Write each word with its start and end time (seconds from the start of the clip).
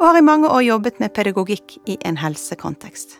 og 0.00 0.06
har 0.06 0.18
i 0.18 0.22
mange 0.22 0.48
år 0.50 0.62
jobbet 0.62 0.98
med 1.00 1.14
pedagogikk 1.14 1.76
i 1.86 1.98
en 2.04 2.18
helsekontekst. 2.18 3.18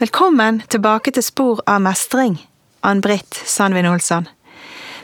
Velkommen 0.00 0.62
tilbake 0.72 1.12
til 1.12 1.24
Spor 1.24 1.60
av 1.68 1.82
mestring, 1.84 2.38
Ann-Britt 2.80 3.42
Sandvin 3.44 3.88
Olsson. 3.90 4.28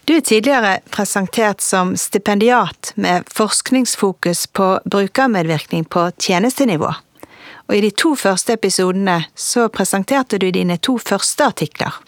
Du 0.06 0.14
er 0.14 0.22
tidligere 0.22 0.78
presentert 0.94 1.60
som 1.60 1.96
stipendiat 1.98 2.92
med 2.94 3.26
forskningsfokus 3.34 4.46
på 4.46 4.68
brukermedvirkning 4.84 5.84
på 5.84 6.10
tjenestenivå. 6.22 6.92
Og 7.66 7.74
i 7.74 7.82
de 7.82 7.90
to 7.90 8.14
første 8.14 8.54
episodene 8.54 9.24
så 9.34 9.66
presenterte 9.68 10.38
du 10.38 10.46
dine 10.54 10.78
to 10.78 10.94
første 11.02 11.50
artikler. 11.50 11.98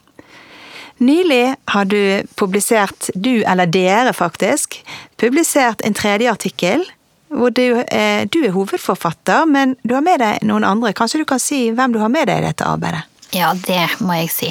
Nylig 0.99 1.57
har 1.75 1.85
du 1.91 2.23
publisert, 2.39 3.11
du 3.15 3.43
eller 3.43 3.67
dere 3.67 4.15
faktisk, 4.15 4.81
publisert 5.19 5.83
en 5.85 5.95
tredje 5.95 6.31
artikkel 6.31 6.87
hvor 7.29 7.53
du, 7.55 7.81
eh, 7.81 8.25
du, 8.29 8.41
er 8.45 8.55
hovedforfatter, 8.57 9.47
men 9.47 9.77
du 9.83 9.95
har 9.95 10.05
med 10.05 10.21
deg 10.23 10.45
noen 10.49 10.67
andre. 10.67 10.95
Kanskje 10.97 11.23
du 11.23 11.29
kan 11.29 11.43
si 11.43 11.69
hvem 11.71 11.95
du 11.95 12.01
har 12.03 12.13
med 12.13 12.29
deg 12.31 12.43
i 12.43 12.49
dette 12.49 12.67
arbeidet? 12.67 13.05
Ja, 13.37 13.53
det 13.53 14.01
må 14.01 14.17
jeg 14.17 14.31
si. 14.33 14.49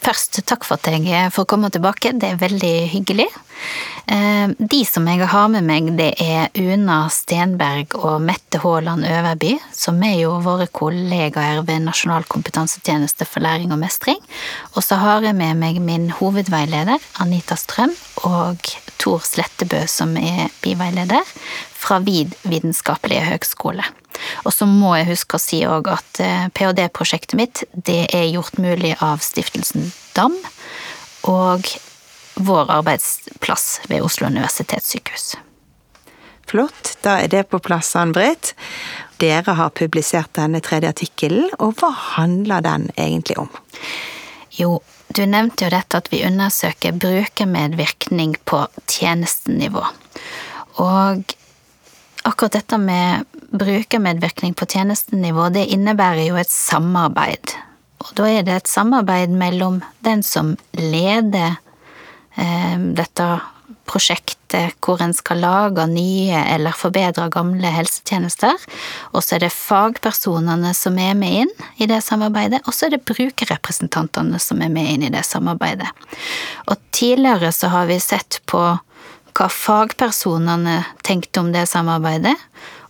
Først 0.00 0.38
takk 0.46 0.64
for 0.64 0.78
at 0.78 0.86
jeg 0.88 1.32
får 1.34 1.48
komme 1.50 1.68
tilbake, 1.74 2.14
det 2.16 2.30
er 2.30 2.40
veldig 2.40 2.74
hyggelig. 2.92 3.26
Eh, 4.06 4.52
de 4.56 4.78
som 4.86 5.06
jeg 5.10 5.26
har 5.26 5.48
med 5.50 5.66
meg, 5.66 5.88
det 5.98 6.12
er 6.22 6.52
Una 6.62 7.00
Stenberg 7.10 7.96
og 7.98 8.20
Mette 8.22 8.60
Haaland 8.62 9.04
Øverby, 9.04 9.56
som 9.74 9.98
er 10.06 10.20
jo 10.20 10.36
våre 10.44 10.68
kollegaer 10.70 11.64
ved 11.66 11.84
Nasjonal 11.88 12.24
kompetansetjeneste 12.30 13.26
for 13.26 13.44
læring 13.44 13.74
og 13.74 13.82
mestring. 13.82 14.20
Og 14.76 14.86
så 14.86 15.00
har 15.02 15.26
jeg 15.26 15.36
med 15.36 15.58
meg 15.58 15.82
min 15.82 16.12
hovedveileder, 16.14 17.02
Anita 17.20 17.58
Strøm, 17.58 17.96
og 18.24 18.62
Tor 19.02 19.26
Slettebø, 19.26 19.82
som 19.90 20.14
er 20.16 20.54
biveileder 20.62 21.26
fra 21.86 22.00
VID 22.02 22.34
vitenskapelige 22.50 23.24
høgskole. 23.30 23.86
Og 24.44 24.52
så 24.54 24.66
må 24.68 24.94
jeg 24.96 25.10
huske 25.12 25.38
å 25.38 25.42
si 25.42 25.60
òg 25.68 25.90
at 25.92 26.20
eh, 26.24 26.46
ph.d.-prosjektet 26.56 27.36
mitt 27.38 27.64
det 27.72 28.06
er 28.16 28.30
gjort 28.32 28.58
mulig 28.62 28.94
av 29.04 29.22
Stiftelsen 29.24 29.90
DAM 30.16 30.36
og 31.28 31.68
vår 32.36 32.72
arbeidsplass 32.80 33.86
ved 33.90 34.04
Oslo 34.04 34.28
universitetssykehus. 34.30 35.36
Flott, 36.46 36.96
da 37.02 37.18
er 37.24 37.30
det 37.32 37.48
på 37.50 37.58
plass, 37.58 37.90
Ann-Britt. 37.98 38.52
Dere 39.18 39.56
har 39.58 39.72
publisert 39.74 40.36
denne 40.38 40.60
tredje 40.62 40.92
artikkelen, 40.92 41.48
og 41.58 41.80
hva 41.80 41.90
handler 42.14 42.62
den 42.62 42.90
egentlig 42.94 43.38
om? 43.42 43.50
Jo, 44.54 44.78
du 45.10 45.24
nevnte 45.26 45.66
jo 45.66 45.72
dette 45.72 45.98
at 45.98 46.10
vi 46.12 46.22
undersøker 46.28 46.94
brukermedvirkning 47.00 48.36
på 48.46 48.62
tjenestenivå. 48.86 49.82
Og 50.84 51.34
akkurat 52.26 52.58
dette 52.58 52.78
med 52.78 53.24
brukermedvirkning 53.56 54.54
på 54.58 54.66
tjenestenivå, 54.66 55.48
det 55.54 55.68
innebærer 55.74 56.26
jo 56.26 56.38
et 56.40 56.50
samarbeid. 56.52 57.54
Og 58.02 58.12
da 58.18 58.28
er 58.30 58.46
det 58.46 58.56
et 58.60 58.70
samarbeid 58.70 59.32
mellom 59.34 59.80
den 60.04 60.24
som 60.26 60.56
leder 60.76 61.56
eh, 62.36 62.78
dette 62.98 63.28
prosjektet 63.86 64.74
hvor 64.82 65.00
en 65.02 65.14
skal 65.14 65.40
lage 65.42 65.86
nye 65.90 66.38
eller 66.54 66.74
forbedre 66.76 67.28
gamle 67.34 67.70
helsetjenester, 67.70 68.54
og 69.12 69.22
så 69.22 69.36
er 69.36 69.46
det 69.46 69.52
fagpersonene 69.54 70.72
som 70.76 70.98
er 71.02 71.14
med 71.18 71.44
inn 71.44 71.52
i 71.82 71.88
det 71.90 72.02
samarbeidet, 72.04 72.62
og 72.66 72.74
så 72.74 72.86
er 72.86 72.96
det 72.96 73.04
brukerrepresentantene 73.08 74.40
som 74.42 74.62
er 74.62 74.72
med 74.72 74.90
inn 74.92 75.06
i 75.06 75.12
det 75.14 75.22
samarbeidet. 75.26 75.88
Og 76.66 76.78
tidligere 76.94 77.52
så 77.54 77.70
har 77.74 77.90
vi 77.90 78.00
sett 78.02 78.40
på 78.50 78.62
hva 79.36 79.48
fagpersonene 79.52 80.78
tenkte 81.04 81.42
om 81.42 81.52
det 81.52 81.66
samarbeidet, 81.68 82.36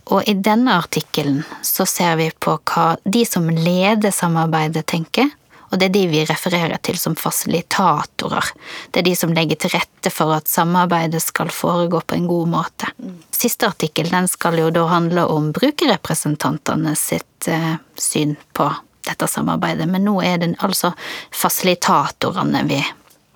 og 0.07 0.23
i 0.29 0.37
denne 0.39 0.77
artikkelen 0.79 1.41
så 1.65 1.85
ser 1.89 2.15
vi 2.19 2.29
på 2.31 2.55
hva 2.71 2.93
de 3.03 3.25
som 3.27 3.49
leder 3.51 4.13
samarbeidet 4.15 4.85
tenker, 4.87 5.27
og 5.67 5.81
det 5.81 5.89
er 5.89 5.95
de 5.97 6.03
vi 6.07 6.21
refererer 6.23 6.79
til 6.79 6.95
som 6.95 7.15
fasilitatorer. 7.19 8.53
Det 8.91 9.01
er 9.01 9.07
de 9.09 9.15
som 9.19 9.33
legger 9.35 9.59
til 9.59 9.73
rette 9.73 10.11
for 10.13 10.31
at 10.31 10.47
samarbeidet 10.47 11.19
skal 11.25 11.51
foregå 11.51 11.99
på 12.07 12.15
en 12.15 12.29
god 12.29 12.53
måte. 12.53 12.91
Siste 13.35 13.67
artikkel 13.67 14.07
den 14.13 14.29
skal 14.31 14.55
jo 14.61 14.69
da 14.71 14.85
handle 14.87 15.27
om 15.27 15.51
brukerrepresentantene 15.55 16.95
sitt 16.95 17.49
eh, 17.51 17.75
syn 17.99 18.37
på 18.55 18.69
dette 19.07 19.27
samarbeidet, 19.27 19.89
men 19.91 20.07
nå 20.07 20.21
er 20.23 20.39
det 20.39 20.53
altså 20.63 20.93
fasilitatorene 21.35 22.63
vi 22.67 22.79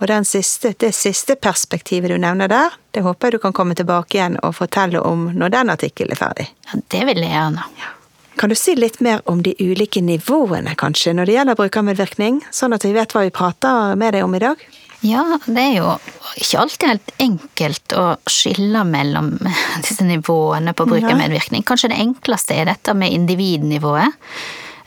og 0.02 0.28
siste, 0.28 0.74
det 0.78 0.92
siste 0.98 1.36
perspektivet 1.36 2.12
du 2.12 2.18
nevner 2.18 2.50
der, 2.50 2.74
det 2.92 3.04
håper 3.06 3.28
jeg 3.28 3.38
du 3.38 3.44
kan 3.46 3.54
komme 3.54 3.76
tilbake 3.78 4.18
igjen 4.18 4.38
og 4.42 4.56
fortelle 4.58 5.02
om 5.02 5.30
når 5.38 5.54
den 5.54 5.70
artikkelen 5.70 6.12
er 6.12 6.20
ferdig. 6.20 6.48
Ja, 6.68 6.80
Det 6.90 7.06
vil 7.06 7.22
jeg 7.22 7.32
gjerne. 7.32 7.66
Ja. 7.78 7.96
Kan 8.42 8.50
du 8.50 8.56
si 8.56 8.74
litt 8.76 9.02
mer 9.02 9.22
om 9.30 9.44
de 9.44 9.54
ulike 9.60 10.02
nivåene, 10.02 10.74
kanskje, 10.76 11.14
når 11.14 11.28
det 11.28 11.34
gjelder 11.36 11.58
brukermedvirkning, 11.60 12.40
sånn 12.50 12.74
at 12.74 12.86
vi 12.88 12.94
vet 12.96 13.14
hva 13.14 13.26
vi 13.28 13.34
prater 13.36 13.94
med 14.00 14.16
deg 14.16 14.24
om 14.26 14.34
i 14.36 14.42
dag? 14.42 14.64
Ja, 15.02 15.24
det 15.46 15.62
er 15.62 15.76
jo 15.80 15.94
ikke 16.38 16.62
alltid 16.62 16.88
helt 16.88 17.14
enkelt 17.22 17.94
å 17.98 18.06
skille 18.30 18.84
mellom 18.88 19.34
disse 19.86 20.06
nivåene 20.08 20.74
på 20.78 20.88
brukermedvirkning. 20.90 21.66
Kanskje 21.68 21.92
det 21.94 22.02
enkleste 22.02 22.58
er 22.58 22.70
dette 22.70 22.96
med 22.98 23.14
individnivået. 23.14 24.18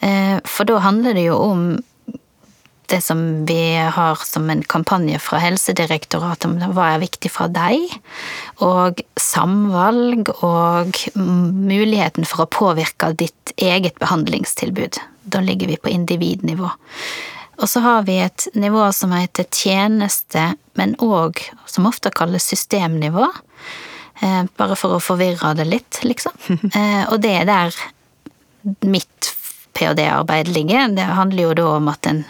Eh, 0.01 0.39
for 0.47 0.67
da 0.69 0.81
handler 0.85 1.19
det 1.19 1.29
jo 1.29 1.39
om 1.43 1.67
det 2.93 3.01
som 3.05 3.21
vi 3.49 3.77
har 3.77 4.21
som 4.27 4.51
en 4.51 4.63
kampanje 4.63 5.19
fra 5.23 5.41
Helsedirektoratet 5.43 6.47
om 6.49 6.75
hva 6.77 6.95
er 6.95 7.05
viktig 7.05 7.31
for 7.33 7.53
deg, 7.53 7.93
og 8.65 9.03
samvalg 9.21 10.31
og 10.37 10.99
muligheten 11.15 12.29
for 12.29 12.45
å 12.45 12.51
påvirke 12.51 13.13
ditt 13.19 13.55
eget 13.57 13.99
behandlingstilbud. 14.03 15.01
Da 15.25 15.41
ligger 15.45 15.73
vi 15.73 15.81
på 15.81 15.93
individnivå. 15.93 16.71
Og 17.63 17.71
så 17.71 17.81
har 17.85 18.03
vi 18.09 18.19
et 18.19 18.49
nivå 18.59 18.89
som 18.93 19.15
heter 19.15 19.47
tjeneste, 19.53 20.55
men 20.75 20.97
òg 21.03 21.39
som 21.71 21.87
ofte 21.87 22.11
kalles 22.15 22.47
systemnivå. 22.51 23.29
Eh, 24.23 24.43
bare 24.59 24.77
for 24.79 24.97
å 24.97 25.03
forvirre 25.03 25.55
det 25.59 25.69
litt, 25.71 26.03
liksom. 26.07 26.35
Eh, 26.75 27.05
og 27.13 27.21
det 27.23 27.35
er 27.43 27.49
der 27.49 27.79
mitt 28.89 29.31
ph.d.-arbeid 29.75 30.51
ligger. 30.55 30.89
Det 30.97 31.07
handler 31.19 31.49
jo 31.49 31.55
da 31.59 31.69
om 31.77 31.89
at 31.93 32.09
en 32.11 32.25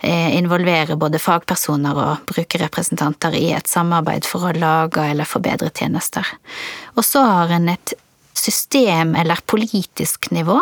eh, 0.00 0.36
involverer 0.36 0.98
både 1.00 1.22
fagpersoner 1.22 1.98
og 1.98 2.24
brukerrepresentanter 2.30 3.36
i 3.38 3.50
et 3.56 3.70
samarbeid 3.70 4.28
for 4.28 4.48
å 4.48 4.54
lage 4.56 5.04
eller 5.10 5.28
forbedre 5.28 5.70
tjenester. 5.74 6.26
Og 6.94 7.06
så 7.06 7.24
har 7.24 7.54
en 7.56 7.70
et 7.72 7.94
system 8.34 9.14
eller 9.14 9.40
politisk 9.46 10.30
nivå 10.34 10.58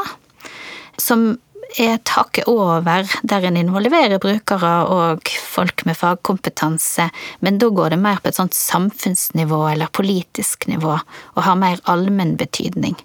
som 1.00 1.32
er 1.80 1.98
taket 2.04 2.48
over, 2.50 3.08
der 3.22 3.46
en 3.46 3.56
involverer 3.56 4.20
brukere 4.22 4.72
og 4.92 5.28
folk 5.28 5.84
med 5.88 5.96
fagkompetanse, 5.98 7.08
men 7.40 7.58
da 7.60 7.70
går 7.72 7.94
det 7.94 8.00
mer 8.02 8.20
på 8.22 8.30
et 8.30 8.38
sånt 8.38 8.56
samfunnsnivå 8.56 9.60
eller 9.70 9.92
politisk 9.94 10.66
nivå, 10.70 10.98
og 11.34 11.42
har 11.46 11.58
mer 11.60 11.82
allmenn 11.90 12.36
betydning. 12.40 12.96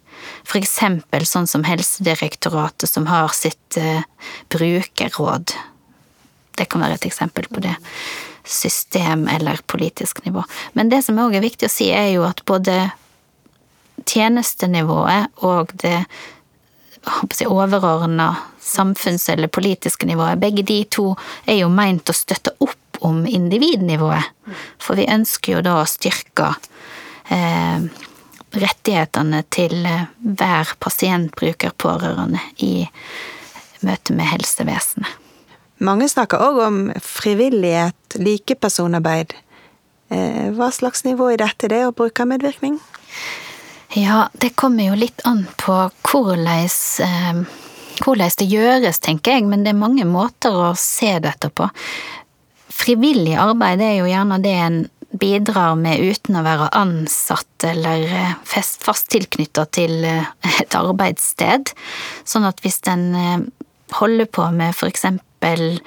For 0.47 0.59
eksempel 0.59 1.27
sånn 1.29 1.47
som 1.49 1.65
Helsedirektoratet 1.67 2.89
som 2.89 3.07
har 3.11 3.33
sitt 3.35 3.79
uh, 3.79 4.03
brukerråd. 4.53 5.53
Det 6.57 6.69
kan 6.71 6.83
være 6.83 6.97
et 6.97 7.09
eksempel 7.09 7.49
på 7.51 7.61
det. 7.63 7.75
System 8.47 9.27
eller 9.27 9.59
politisk 9.67 10.23
nivå. 10.25 10.43
Men 10.73 10.89
det 10.89 11.03
som 11.05 11.19
òg 11.21 11.35
er 11.35 11.45
viktig 11.45 11.67
å 11.67 11.73
si, 11.73 11.91
er 11.93 12.13
jo 12.15 12.25
at 12.27 12.45
både 12.47 12.87
tjenestenivået 14.07 15.43
og 15.45 15.73
det 15.83 16.05
overordna 17.47 18.35
samfunns- 18.61 19.29
eller 19.29 19.47
politiske 19.47 20.05
nivået, 20.05 20.39
begge 20.39 20.63
de 20.63 20.83
to 20.91 21.13
er 21.45 21.61
jo 21.61 21.69
meint 21.69 22.09
å 22.09 22.15
støtte 22.15 22.55
opp 22.59 22.99
om 23.05 23.25
individnivået. 23.27 24.33
For 24.81 24.97
vi 24.97 25.07
ønsker 25.09 25.57
jo 25.57 25.63
da 25.65 25.77
å 25.81 25.87
styrke 25.89 26.53
eh, 27.29 27.87
rettighetene 28.57 29.43
til 29.53 29.85
eh, 29.85 30.07
hver 30.19 30.73
pasient, 30.81 31.33
bruker, 31.37 31.75
pårørende 31.77 32.41
i 32.65 32.87
møte 33.85 34.15
med 34.17 34.31
helsevesenet. 34.31 35.23
Mange 35.77 36.07
snakker 36.09 36.41
òg 36.41 36.61
om 36.65 36.77
frivillighet, 37.05 38.17
likepersonarbeid. 38.17 39.35
Eh, 40.09 40.47
hva 40.57 40.71
slags 40.73 41.03
nivå 41.05 41.29
er 41.33 41.43
dette, 41.43 41.69
det, 41.69 41.83
å 41.85 41.93
bruke 41.95 42.25
medvirkning? 42.25 42.79
Ja, 43.95 44.29
det 44.33 44.49
kommer 44.49 44.89
jo 44.89 44.97
litt 44.99 45.21
an 45.23 45.45
på 45.55 45.75
hvordan 46.09 46.67
eh, 47.05 48.33
det 48.37 48.47
gjøres, 48.51 48.99
tenker 48.99 49.37
jeg, 49.37 49.47
men 49.47 49.63
det 49.63 49.71
er 49.71 49.79
mange 49.79 50.05
måter 50.05 50.53
å 50.53 50.73
se 50.77 51.13
dette 51.23 51.49
på. 51.49 51.69
Frivillig 52.77 53.37
arbeid 53.39 53.81
er 53.81 53.95
jo 54.01 54.09
gjerne 54.09 54.41
det 54.43 54.53
en 54.59 54.79
bidrar 55.17 55.77
med 55.79 56.03
uten 56.03 56.35
å 56.35 56.43
være 56.45 56.67
ansatt 56.75 57.63
eller 57.65 58.03
eh, 58.11 58.35
fast, 58.43 58.83
fast 58.83 59.07
tilknytta 59.15 59.65
til 59.71 60.03
eh, 60.05 60.27
et 60.59 60.77
arbeidssted. 60.77 61.71
Sånn 62.27 62.45
at 62.47 62.59
hvis 62.61 62.83
en 62.91 63.07
holder 63.95 64.27
på 64.27 64.49
med 64.51 64.75
for 64.75 64.91
eksempel 64.91 65.79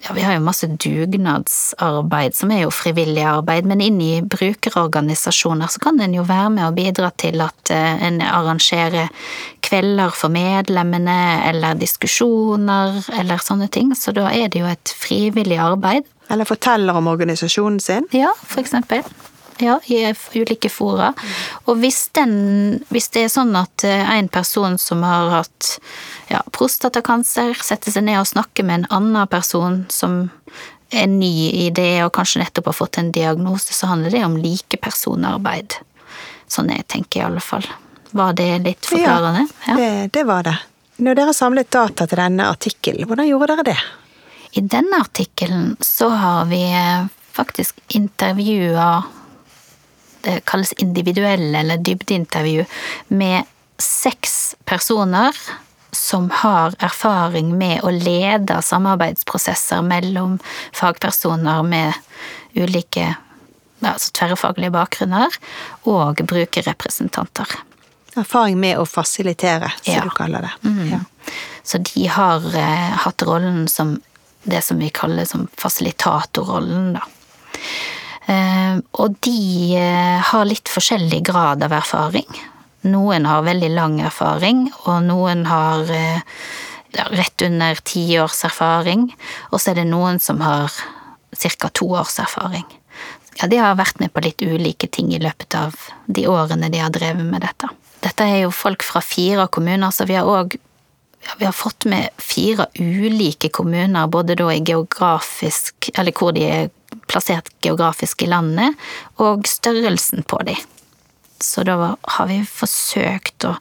ja, 0.00 0.14
vi 0.16 0.22
har 0.24 0.36
jo 0.36 0.44
masse 0.44 0.66
dugnadsarbeid, 0.66 2.34
som 2.36 2.52
er 2.54 2.62
jo 2.64 2.72
frivillig 2.72 3.24
arbeid, 3.28 3.66
men 3.68 3.82
inn 3.84 3.98
i 4.00 4.22
brukerorganisasjoner 4.22 5.68
så 5.68 5.82
kan 5.82 6.00
en 6.00 6.14
jo 6.16 6.24
være 6.28 6.52
med 6.54 6.66
og 6.70 6.78
bidra 6.78 7.10
til 7.20 7.42
at 7.44 7.72
en 7.74 8.20
arrangerer 8.24 9.10
kvelder 9.66 10.14
for 10.16 10.32
medlemmene, 10.32 11.18
eller 11.50 11.76
diskusjoner, 11.78 13.02
eller 13.20 13.44
sånne 13.44 13.68
ting. 13.72 13.92
Så 13.96 14.16
da 14.16 14.30
er 14.32 14.48
det 14.48 14.64
jo 14.64 14.70
et 14.70 14.94
frivillig 14.96 15.60
arbeid. 15.60 16.08
Eller 16.30 16.48
forteller 16.48 16.96
om 16.96 17.10
organisasjonen 17.10 17.80
sin? 17.82 18.08
Ja, 18.16 18.32
for 18.40 18.62
eksempel. 18.62 19.04
Ja, 19.60 19.76
i 19.86 20.14
ulike 20.34 20.70
fora. 20.72 21.10
Og 21.68 21.80
hvis, 21.82 22.06
den, 22.16 22.80
hvis 22.88 23.10
det 23.12 23.26
er 23.26 23.32
sånn 23.32 23.52
at 23.58 23.84
eh, 23.84 24.12
en 24.16 24.30
person 24.32 24.78
som 24.80 25.04
har 25.04 25.28
hatt 25.34 25.74
ja, 26.30 26.40
prostatakancer, 26.56 27.52
setter 27.60 27.92
seg 27.92 28.06
ned 28.08 28.22
og 28.22 28.30
snakker 28.30 28.64
med 28.66 28.82
en 28.82 28.88
annen 29.00 29.28
person 29.30 29.82
som 29.92 30.22
er 30.90 31.06
ny 31.10 31.50
i 31.66 31.68
det 31.74 32.00
og 32.06 32.14
kanskje 32.16 32.42
nettopp 32.42 32.72
har 32.72 32.78
fått 32.80 32.98
en 32.98 33.12
diagnose, 33.14 33.74
så 33.76 33.92
handler 33.92 34.16
det 34.16 34.24
om 34.26 34.40
likepersonarbeid. 34.40 35.76
Sånn 36.50 36.72
jeg 36.72 36.88
tenker 36.90 37.20
i 37.20 37.26
alle 37.28 37.44
fall. 37.44 37.68
Var 38.10 38.34
det 38.38 38.50
litt 38.64 38.88
forklarende? 38.90 39.46
Ja, 39.68 39.76
det, 39.78 39.92
det 40.16 40.26
var 40.26 40.48
det. 40.48 40.56
Når 41.00 41.16
dere 41.16 41.36
samlet 41.36 41.70
data 41.72 42.08
til 42.08 42.18
denne 42.20 42.50
artikkelen, 42.50 43.06
hvordan 43.08 43.28
gjorde 43.28 43.54
dere 43.54 43.68
det? 43.70 43.78
I 44.58 44.64
denne 44.66 44.98
artikkelen 45.00 45.76
så 45.84 46.10
har 46.10 46.48
vi 46.50 46.64
eh, 46.74 47.06
faktisk 47.32 47.78
intervjua 47.96 49.02
Det 50.24 50.40
kalles 50.48 50.72
individuelle 50.82 51.62
eller 51.62 51.80
dybdeintervju 51.80 52.66
med 53.08 53.48
seks 53.80 54.56
personer 54.68 55.36
som 55.96 56.28
har 56.30 56.74
erfaring 56.78 57.50
med 57.58 57.80
å 57.82 57.90
lede 57.90 58.60
samarbeidsprosesser 58.62 59.82
mellom 59.82 60.38
fagpersoner 60.76 61.64
med 61.66 61.96
ulike 62.54 63.14
altså 63.88 64.12
tverrfaglige 64.12 64.74
bakgrunner, 64.74 65.36
og 65.88 66.20
brukerrepresentanter. 66.28 67.48
Erfaring 68.18 68.58
med 68.60 68.80
å 68.80 68.86
fasilitere, 68.88 69.70
som 69.80 69.94
ja. 69.94 70.04
du 70.04 70.12
kaller 70.14 70.44
det. 70.44 70.52
Mm. 70.68 70.80
Ja. 70.90 71.00
Så 71.62 71.78
de 71.78 72.06
har 72.10 72.44
eh, 72.58 72.90
hatt 73.04 73.22
rollen 73.26 73.68
som 73.68 73.96
det 74.42 74.62
som 74.64 74.78
vi 74.80 74.88
kaller 74.90 75.24
som 75.28 75.48
fasilitatorrollen, 75.60 76.94
da. 76.96 77.06
Eh, 78.30 78.78
og 79.02 79.18
de 79.26 79.76
eh, 79.78 80.18
har 80.30 80.46
litt 80.46 80.70
forskjellig 80.70 81.22
grad 81.26 81.64
av 81.66 81.74
erfaring. 81.80 82.28
Noen 82.86 83.26
har 83.28 83.44
veldig 83.44 83.70
lang 83.74 83.98
erfaring, 84.04 84.68
og 84.86 85.02
noen 85.08 85.44
har 85.50 85.90
eh, 85.92 86.22
rett 87.10 87.44
under 87.46 87.80
ti 87.84 88.04
års 88.22 88.44
erfaring. 88.46 89.08
Og 89.50 89.60
så 89.60 89.72
er 89.72 89.82
det 89.82 89.88
noen 89.90 90.20
som 90.22 90.40
har 90.44 90.70
ca. 91.40 91.68
to 91.72 91.90
års 91.98 92.18
erfaring. 92.22 92.66
Ja, 93.40 93.48
de 93.48 93.60
har 93.60 93.78
vært 93.78 94.00
med 94.00 94.12
på 94.12 94.22
litt 94.24 94.42
ulike 94.42 94.88
ting 94.92 95.14
i 95.14 95.20
løpet 95.22 95.54
av 95.56 95.76
de 96.06 96.26
årene 96.28 96.68
de 96.70 96.82
har 96.82 96.90
drevet 96.92 97.24
med 97.24 97.42
dette. 97.42 97.70
Dette 98.04 98.24
er 98.24 98.42
jo 98.44 98.54
folk 98.54 98.84
fra 98.84 99.02
fire 99.04 99.46
kommuner, 99.52 99.92
så 99.92 100.06
vi 100.08 100.18
har 100.18 100.28
òg 100.28 100.58
ja, 101.20 101.34
vi 101.36 101.44
har 101.44 101.52
fått 101.52 101.84
med 101.84 102.08
fire 102.16 102.66
ulike 102.78 103.50
kommuner, 103.52 104.06
både 104.08 104.38
da 104.40 104.46
i 104.54 104.62
geografisk 104.64 105.90
Eller 105.92 106.16
hvor 106.16 106.32
de 106.32 106.46
er 106.48 106.70
plassert 107.10 107.50
geografisk 107.64 108.22
i 108.22 108.30
landet, 108.30 108.76
og 109.22 109.48
størrelsen 109.48 110.24
på 110.28 110.40
de. 110.46 110.56
Så 111.40 111.64
da 111.64 111.76
har 112.02 112.26
vi 112.28 112.42
forsøkt 112.44 113.46
å 113.48 113.54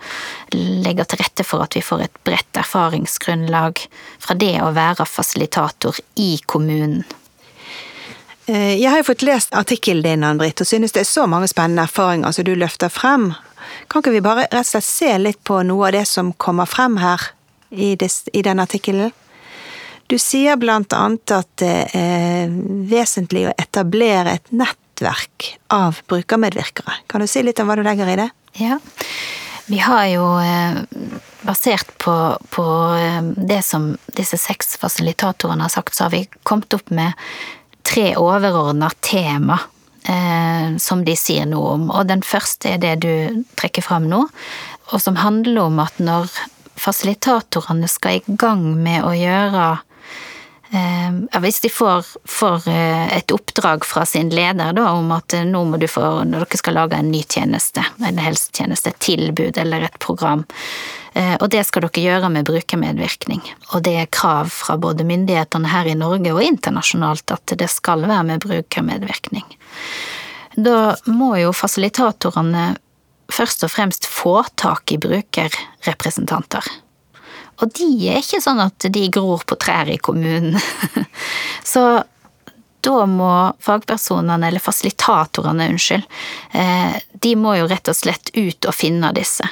legge 0.52 1.06
til 1.08 1.22
rette 1.22 1.46
for 1.48 1.64
at 1.64 1.78
vi 1.78 1.84
får 1.86 2.04
et 2.04 2.20
bredt 2.28 2.60
erfaringsgrunnlag 2.60 3.80
fra 4.20 4.36
det 4.36 4.58
å 4.60 4.74
være 4.76 5.08
fasilitator 5.08 6.02
i 6.20 6.34
kommunen. 6.44 7.06
Eh, 8.50 8.76
jeg 8.76 8.90
har 8.92 9.00
jo 9.00 9.08
fått 9.14 9.24
lest 9.24 9.56
artikkelen 9.56 10.04
din, 10.04 10.28
Ann-Britt, 10.28 10.60
og 10.60 10.68
synes 10.68 10.92
det 10.92 11.06
er 11.06 11.12
så 11.12 11.24
mange 11.32 11.48
spennende 11.48 11.88
erfaringer 11.88 12.36
som 12.36 12.48
du 12.48 12.52
løfter 12.60 12.92
frem. 12.92 13.32
Kan 13.88 14.04
ikke 14.04 14.18
vi 14.18 14.26
bare 14.28 14.50
rett 14.50 14.66
og 14.66 14.72
slett 14.74 14.90
se 14.90 15.16
litt 15.22 15.44
på 15.48 15.62
noe 15.64 15.88
av 15.88 15.96
det 15.96 16.08
som 16.10 16.34
kommer 16.36 16.68
frem 16.68 17.00
her? 17.00 17.32
i, 17.70 18.42
denne 18.42 18.64
artikkelen. 18.64 19.12
Du 20.10 20.18
sier 20.18 20.58
blant 20.58 20.94
annet 20.98 21.32
at 21.36 21.50
det 21.62 21.76
er 21.94 22.50
vesentlig 22.90 23.46
å 23.46 23.56
etablere 23.62 24.40
et 24.40 24.48
nettverk 24.50 25.52
av 25.70 26.00
brukermedvirkere. 26.10 27.04
Kan 27.06 27.22
du 27.22 27.30
si 27.30 27.44
litt 27.46 27.62
om 27.62 27.70
hva 27.70 27.78
du 27.78 27.84
legger 27.86 28.10
i 28.10 28.18
det? 28.18 28.30
Ja, 28.58 28.80
vi 29.70 29.78
har 29.86 30.08
jo 30.10 30.24
eh, 30.42 30.80
basert 31.46 31.92
på, 32.02 32.14
på 32.50 32.66
eh, 32.98 33.22
det 33.38 33.62
som 33.62 33.92
disse 34.18 34.40
seks 34.42 34.80
fasilitatorene 34.82 35.68
har 35.68 35.70
sagt, 35.70 35.94
så 35.94 36.08
har 36.08 36.16
vi 36.16 36.24
kommet 36.42 36.74
opp 36.74 36.90
med 36.90 37.14
tre 37.86 38.16
overordna 38.18 38.90
tema 39.06 39.60
eh, 40.10 40.74
som 40.82 41.04
de 41.06 41.14
sier 41.14 41.46
noe 41.46 41.76
om. 41.76 41.84
Og 41.94 42.10
den 42.10 42.26
første 42.26 42.74
er 42.74 42.82
det 42.82 42.96
du 43.06 43.46
trekker 43.62 43.86
fram 43.86 44.10
nå, 44.10 44.24
og 44.90 45.04
som 45.06 45.22
handler 45.22 45.68
om 45.68 45.78
at 45.86 46.02
når 46.02 46.34
fasilitatorene 46.80 47.92
skal 47.92 48.18
i 48.18 48.38
gang 48.42 48.66
med 48.82 49.06
å 49.06 49.14
gjøre 49.14 49.68
eh, 50.72 51.40
Hvis 51.42 51.60
de 51.64 51.70
får, 51.70 52.06
får, 52.26 52.68
eh, 52.68 53.18
et 53.18 53.32
oppdrag 53.32 53.86
fra 53.86 54.06
sin 54.06 54.30
leder 54.30 54.74
da, 54.74 54.92
om 54.92 55.12
at 55.16 55.34
eh, 55.34 55.46
nå 55.48 55.64
må 55.66 55.80
du 55.82 55.88
få, 55.88 56.24
når 56.24 56.46
dere 56.46 56.62
skal 56.62 56.78
lage 56.80 57.00
en 57.00 57.12
ny 57.12 57.24
tjeneste, 57.24 57.84
en 58.06 58.22
helsetjeneste, 58.22 58.94
et 58.94 59.04
tilbud 59.04 59.58
eller 59.58 59.90
et 59.90 60.00
program, 60.00 60.46
og 61.20 61.48
det 61.52 61.64
skal 61.66 61.84
dere 61.84 62.02
gjøre 62.04 62.28
med 62.32 62.46
brukermedvirkning. 62.48 63.42
Og 63.74 63.82
det 63.84 63.96
er 63.98 64.12
krav 64.14 64.52
fra 64.54 64.76
både 64.80 65.04
myndighetene 65.04 65.68
her 65.68 65.90
i 65.90 65.96
Norge 65.98 66.32
og 66.32 66.44
internasjonalt 66.46 67.34
at 67.34 67.56
det 67.60 67.68
skal 67.74 68.06
være 68.06 68.28
med 68.30 68.44
brukermedvirkning. 68.46 69.48
Da 70.56 70.94
må 71.10 71.34
jo 71.42 71.50
fasilitatorene 71.52 72.76
først 73.34 73.66
og 73.66 73.74
fremst 73.74 74.08
få 74.10 74.42
tak 74.60 74.94
i 74.94 75.00
brukerrepresentanter. 75.02 76.66
Og 77.60 77.74
de 77.76 77.90
er 78.12 78.22
ikke 78.22 78.42
sånn 78.44 78.62
at 78.64 78.88
de 78.94 79.10
gror 79.12 79.44
på 79.48 79.58
trær 79.60 79.90
i 79.92 80.00
kommunen. 80.02 80.56
Så 81.74 81.84
da 82.80 83.00
må 83.10 83.32
fagpersonene, 83.60 84.48
eller 84.48 84.64
fasilitatorene, 84.64 85.68
unnskyld, 85.74 86.06
eh, 86.56 86.96
de 87.12 87.34
må 87.36 87.58
jo 87.60 87.68
rett 87.68 87.92
og 87.92 87.98
slett 87.98 88.32
ut 88.38 88.70
og 88.70 88.76
finne 88.76 89.12
disse. 89.16 89.48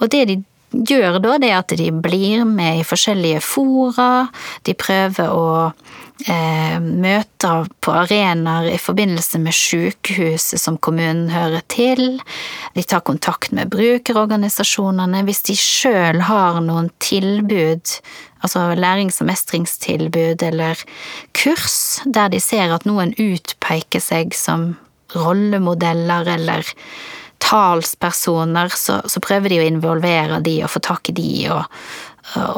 Og 0.00 0.10
det 0.12 0.26
de 0.28 0.36
gjør 0.72 1.20
da, 1.22 1.36
det 1.42 1.52
at 1.54 1.74
de 1.78 1.90
blir 1.92 2.44
med 2.48 2.80
i 2.80 2.86
forskjellige 2.86 3.42
fora, 3.44 4.26
de 4.66 4.74
prøver 4.78 5.30
å 5.32 5.48
eh, 6.26 6.78
møte 6.80 7.52
på 7.84 7.94
arenaer 7.94 8.70
i 8.72 8.80
forbindelse 8.80 9.40
med 9.42 9.56
sykehuset 9.56 10.60
som 10.60 10.78
kommunen 10.78 11.30
hører 11.32 11.64
til. 11.72 12.18
De 12.74 12.84
tar 12.84 13.04
kontakt 13.06 13.54
med 13.56 13.70
brukerorganisasjonene. 13.74 15.24
Hvis 15.26 15.44
de 15.48 15.58
sjøl 15.60 16.24
har 16.28 16.60
noen 16.64 16.90
tilbud, 17.02 17.98
altså 18.42 18.68
lærings- 18.78 19.20
og 19.22 19.30
mestringstilbud 19.30 20.42
eller 20.46 20.82
kurs, 21.36 22.00
der 22.04 22.32
de 22.32 22.42
ser 22.42 22.74
at 22.74 22.88
noen 22.88 23.14
utpeker 23.16 24.02
seg 24.02 24.34
som 24.36 24.74
rollemodeller 25.14 26.26
eller 26.34 26.66
talspersoner, 27.42 28.72
så, 28.74 29.00
så, 29.06 29.22
prøver 29.24 29.52
de 29.52 29.62
å 29.62 29.66
involvere 29.66 30.40
de 30.44 30.58
og 30.64 30.72
få 30.72 30.82
tak 30.84 31.10
i 31.12 31.16
de 31.16 31.30
og, 31.54 31.64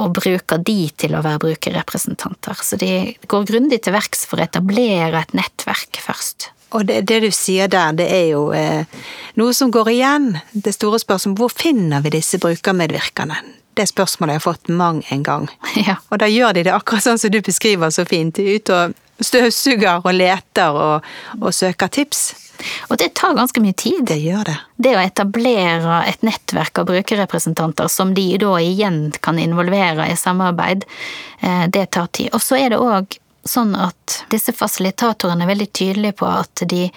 og 0.00 0.14
bruker 0.16 0.62
de 0.64 0.78
til 0.96 1.16
å 1.16 1.22
være 1.24 1.42
brukerrepresentanter. 1.44 2.62
Så 2.64 2.78
de 2.80 2.92
går 3.28 3.48
grundig 3.50 3.82
til 3.84 3.96
verks 3.96 4.24
for 4.28 4.40
å 4.40 4.46
etablere 4.46 5.24
et 5.24 5.34
nettverk 5.36 6.00
først. 6.04 6.52
Og 6.76 6.84
det, 6.88 7.02
det 7.08 7.22
du 7.24 7.30
sier 7.32 7.68
der, 7.72 7.94
det 7.96 8.08
er 8.12 8.26
jo 8.34 8.48
eh, 8.52 8.84
noe 9.40 9.54
som 9.56 9.72
går 9.72 9.92
igjen. 9.94 10.32
Det 10.52 10.74
store 10.76 11.00
spørsmålet 11.00 11.40
hvor 11.40 11.52
finner 11.52 12.04
vi 12.04 12.12
disse 12.18 12.40
brukermedvirkerne? 12.42 13.40
Det 13.78 13.86
spørsmålet 13.88 14.36
jeg 14.36 14.42
har 14.42 14.44
fått 14.44 14.72
mang 14.72 15.02
en 15.14 15.24
gang. 15.24 15.48
Ja. 15.88 15.96
Og 16.10 16.20
da 16.20 16.28
gjør 16.28 16.56
de 16.56 16.66
det 16.66 16.74
akkurat 16.74 17.06
sånn 17.06 17.20
som 17.20 17.32
du 17.32 17.40
beskriver 17.44 17.92
så 17.94 18.04
fint. 18.08 18.36
Ut 18.36 18.72
og 18.74 18.96
støvsuger 19.24 20.04
og 20.04 20.12
leter 20.14 20.76
og, 20.76 21.08
og 21.40 21.54
søker 21.54 21.90
tips. 21.92 22.28
Og 22.90 22.98
det 22.98 23.12
tar 23.14 23.36
ganske 23.38 23.60
mye 23.62 23.76
tid. 23.78 24.02
Det 24.10 24.18
gjør 24.18 24.48
det. 24.48 24.56
Det 24.76 24.94
å 24.96 25.02
etablere 25.02 26.00
et 26.10 26.24
nettverk 26.26 26.80
av 26.80 26.88
brukerrepresentanter 26.90 27.90
som 27.92 28.14
de 28.16 28.26
da 28.40 28.56
igjen 28.62 29.00
kan 29.22 29.38
involvere 29.38 30.08
i 30.10 30.18
samarbeid, 30.18 30.84
eh, 31.40 31.64
det 31.70 31.90
tar 31.94 32.10
tid. 32.12 32.32
Og 32.34 32.42
så 32.42 32.58
er 32.58 32.74
det 32.74 32.82
òg 32.82 33.18
sånn 33.48 33.74
at 33.78 34.22
disse 34.32 34.52
fasilitatorene 34.52 35.46
er 35.46 35.52
veldig 35.52 35.70
tydelige 35.72 36.18
på 36.20 36.28
at 36.28 36.66
de 36.68 36.88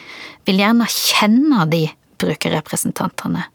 vil 0.50 0.62
gjerne 0.64 0.90
kjenne 0.90 1.68
de 1.72 1.86
brukerrepresentantene. 2.22 3.46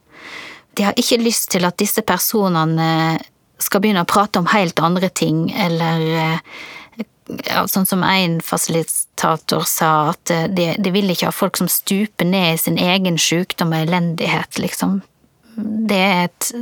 de 0.77 0.85
har 0.85 0.93
ikke 1.01 1.17
lyst 1.23 1.51
til 1.55 1.65
at 1.65 1.79
disse 1.81 2.03
personene 2.05 3.19
skal 3.59 3.81
begynne 3.81 4.03
å 4.05 4.09
prate 4.09 4.39
om 4.39 4.49
helt 4.53 4.81
andre 4.85 5.09
ting, 5.09 5.47
eller 5.57 6.03
ja, 6.05 6.27
sånn 7.71 7.87
som 7.89 8.05
en 8.07 8.39
fasilitator 8.45 9.65
sa, 9.69 9.93
at 10.13 10.33
de, 10.55 10.69
de, 10.79 10.93
vil 10.95 11.11
ikke 11.11 11.31
ha 11.31 11.35
folk 11.35 11.59
som 11.59 11.71
stuper 11.71 12.29
ned 12.29 12.55
i 12.55 12.61
sin 12.61 12.79
egen 12.79 13.19
sykdom 13.19 13.75
og 13.75 13.87
elendighet, 13.87 14.61
liksom. 14.63 15.01
Det 15.57 16.03
er 16.03 16.29
et 16.29 16.53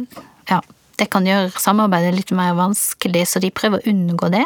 Ja, 0.49 0.61
det 1.01 1.09
kan 1.11 1.27
gjøre 1.27 1.51
samarbeidet 1.59 2.15
litt 2.15 2.33
mer 2.37 2.55
vanskelig, 2.59 3.27
så 3.27 3.41
de 3.43 3.51
prøver 3.55 3.81
å 3.81 3.91
unngå 3.91 4.29
det. 4.35 4.45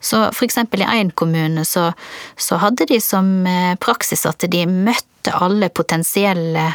Så 0.00 0.22
for 0.32 0.46
eksempel 0.46 0.82
i 0.82 0.88
én 0.88 1.12
kommune 1.12 1.64
så, 1.68 1.90
så, 2.36 2.56
hadde 2.62 2.88
de 2.88 2.98
som 3.04 3.28
eh, 3.46 3.76
praksis 3.80 4.24
at 4.26 4.46
de 4.48 4.64
møtte 4.66 5.34
alle 5.36 5.68
potensielle 5.68 6.70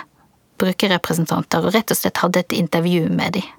brukerrepresentanter 0.61 1.65
og 1.65 1.73
rett 1.75 1.91
og 1.91 1.99
slett 1.99 2.21
hadde 2.21 2.45
et 2.45 2.55
intervju 2.55 3.09
med 3.09 3.39
dem. 3.39 3.49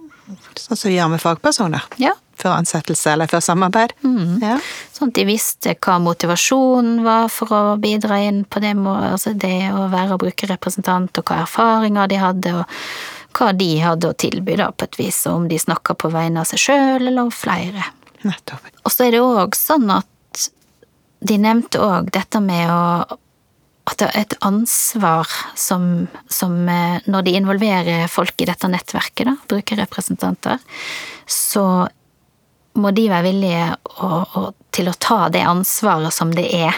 Sånn 0.56 0.78
som 0.78 0.88
vi 0.88 0.96
gjør 0.96 1.10
med 1.12 1.22
fagpersoner? 1.22 1.84
Ja. 2.00 2.14
Før 2.36 2.58
ansettelse 2.58 3.14
eller 3.14 3.30
før 3.30 3.42
samarbeid? 3.44 3.94
Mm. 4.04 4.38
Ja. 4.44 4.56
Sånn 4.92 5.12
at 5.12 5.18
de 5.18 5.26
visste 5.28 5.74
hva 5.80 5.98
motivasjonen 6.04 7.02
var 7.06 7.30
for 7.32 7.52
å 7.56 7.62
bidra 7.80 8.20
inn 8.26 8.42
på 8.44 8.60
det, 8.64 8.74
altså 8.76 9.32
det 9.32 9.70
å 9.72 9.86
være 9.92 10.18
brukerrepresentant, 10.20 11.16
og 11.20 11.30
hva 11.30 11.42
erfaringer 11.46 12.12
de 12.12 12.20
hadde, 12.20 12.54
og 12.60 13.36
hva 13.36 13.52
de 13.56 13.70
hadde 13.80 14.10
å 14.10 14.16
tilby, 14.16 14.56
da, 14.60 14.70
på 14.72 14.88
et 14.88 14.98
vis, 15.00 15.22
og 15.28 15.42
om 15.42 15.48
de 15.48 15.60
snakka 15.60 15.96
på 15.96 16.12
vegne 16.12 16.42
av 16.42 16.50
seg 16.50 16.66
sjøl 16.66 17.08
eller 17.08 17.32
flere. 17.34 17.90
Nettopp. 18.26 18.72
Og 18.84 18.92
så 18.92 19.06
er 19.06 19.16
det 19.16 19.24
òg 19.24 19.56
sånn 19.56 19.88
at 19.92 20.48
de 21.26 21.38
nevnte 21.40 21.80
òg 21.82 22.12
dette 22.14 22.40
med 22.44 22.68
å 22.70 23.18
at 23.86 24.00
det 24.00 24.06
er 24.08 24.24
et 24.24 24.34
ansvar 24.42 25.30
som, 25.54 26.08
som, 26.26 26.56
eh, 26.68 26.98
Når 27.06 27.22
de 27.22 27.36
involverer 27.38 28.08
folk 28.10 28.34
i 28.42 28.48
dette 28.48 28.66
nettverket, 28.66 29.28
da, 29.28 29.36
brukerrepresentanter, 29.46 30.58
så 31.26 31.88
må 32.76 32.92
de 32.94 33.08
være 33.10 33.26
villige 33.30 33.68
å, 34.04 34.08
å, 34.22 34.42
til 34.74 34.90
å 34.90 34.98
ta 35.00 35.26
det 35.32 35.44
ansvaret 35.46 36.14
som 36.14 36.34
det 36.34 36.46
er 36.54 36.76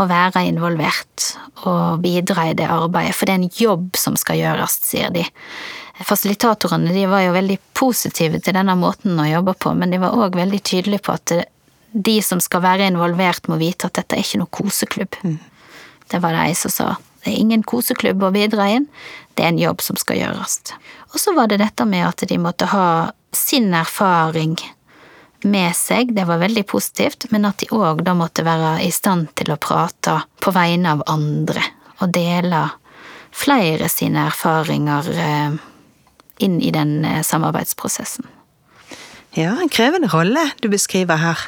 å 0.00 0.06
være 0.10 0.42
involvert 0.48 1.30
og 1.68 2.02
bidra 2.02 2.48
i 2.50 2.56
det 2.58 2.66
arbeidet, 2.70 3.14
for 3.14 3.28
det 3.28 3.34
er 3.34 3.42
en 3.42 3.58
jobb 3.62 3.98
som 3.98 4.18
skal 4.18 4.40
gjøres, 4.40 4.78
sier 4.88 5.12
de. 5.14 5.22
Fasilitatorene 6.02 6.90
de 6.94 7.04
var 7.06 7.22
jo 7.22 7.34
veldig 7.36 7.58
positive 7.78 8.40
til 8.42 8.56
denne 8.56 8.74
måten 8.78 9.20
å 9.22 9.28
jobbe 9.28 9.54
på, 9.62 9.74
men 9.78 9.94
de 9.94 10.00
var 10.02 10.16
òg 10.18 10.36
veldig 10.40 10.60
tydelige 10.66 11.06
på 11.06 11.14
at 11.14 11.34
de 11.94 12.16
som 12.26 12.40
skal 12.42 12.64
være 12.64 12.88
involvert, 12.90 13.46
må 13.46 13.60
vite 13.60 13.86
at 13.86 14.00
dette 14.00 14.16
er 14.16 14.24
ikke 14.24 14.40
noe 14.42 14.50
koseklubb. 14.50 15.18
Mm. 15.22 15.38
Det 16.10 16.20
var 16.20 16.34
det 16.34 16.48
ei 16.48 16.56
som 16.58 16.74
sa. 16.74 16.88
Det 17.22 17.30
er 17.30 17.38
ingen 17.40 17.62
koseklubb 17.62 18.26
å 18.26 18.32
bidra 18.34 18.66
inn, 18.74 18.88
det 19.38 19.46
er 19.46 19.54
en 19.54 19.62
jobb 19.62 19.82
som 19.82 19.98
skal 19.98 20.18
gjøres. 20.18 20.58
Og 21.14 21.20
så 21.22 21.32
var 21.38 21.48
det 21.48 21.62
dette 21.62 21.86
med 21.86 22.02
at 22.08 22.26
de 22.26 22.40
måtte 22.42 22.66
ha 22.74 23.12
sin 23.34 23.70
erfaring 23.74 24.58
med 25.44 25.74
seg, 25.76 26.14
det 26.16 26.26
var 26.28 26.40
veldig 26.42 26.64
positivt, 26.66 27.28
men 27.32 27.46
at 27.48 27.60
de 27.62 27.68
òg 27.74 28.02
da 28.06 28.14
måtte 28.16 28.44
være 28.46 28.78
i 28.84 28.90
stand 28.94 29.30
til 29.38 29.52
å 29.54 29.60
prate 29.60 30.20
på 30.42 30.52
vegne 30.54 30.96
av 30.96 31.04
andre, 31.10 31.62
og 32.00 32.12
dele 32.14 32.66
flere 33.34 33.88
sine 33.90 34.28
erfaringer 34.28 35.10
eh, 35.18 35.56
inn 36.44 36.60
i 36.62 36.70
den 36.74 37.04
eh, 37.04 37.22
samarbeidsprosessen. 37.22 38.26
Ja, 39.34 39.56
en 39.58 39.68
krevende 39.72 40.08
rolle 40.12 40.50
du 40.62 40.68
beskriver 40.70 41.18
her. 41.18 41.46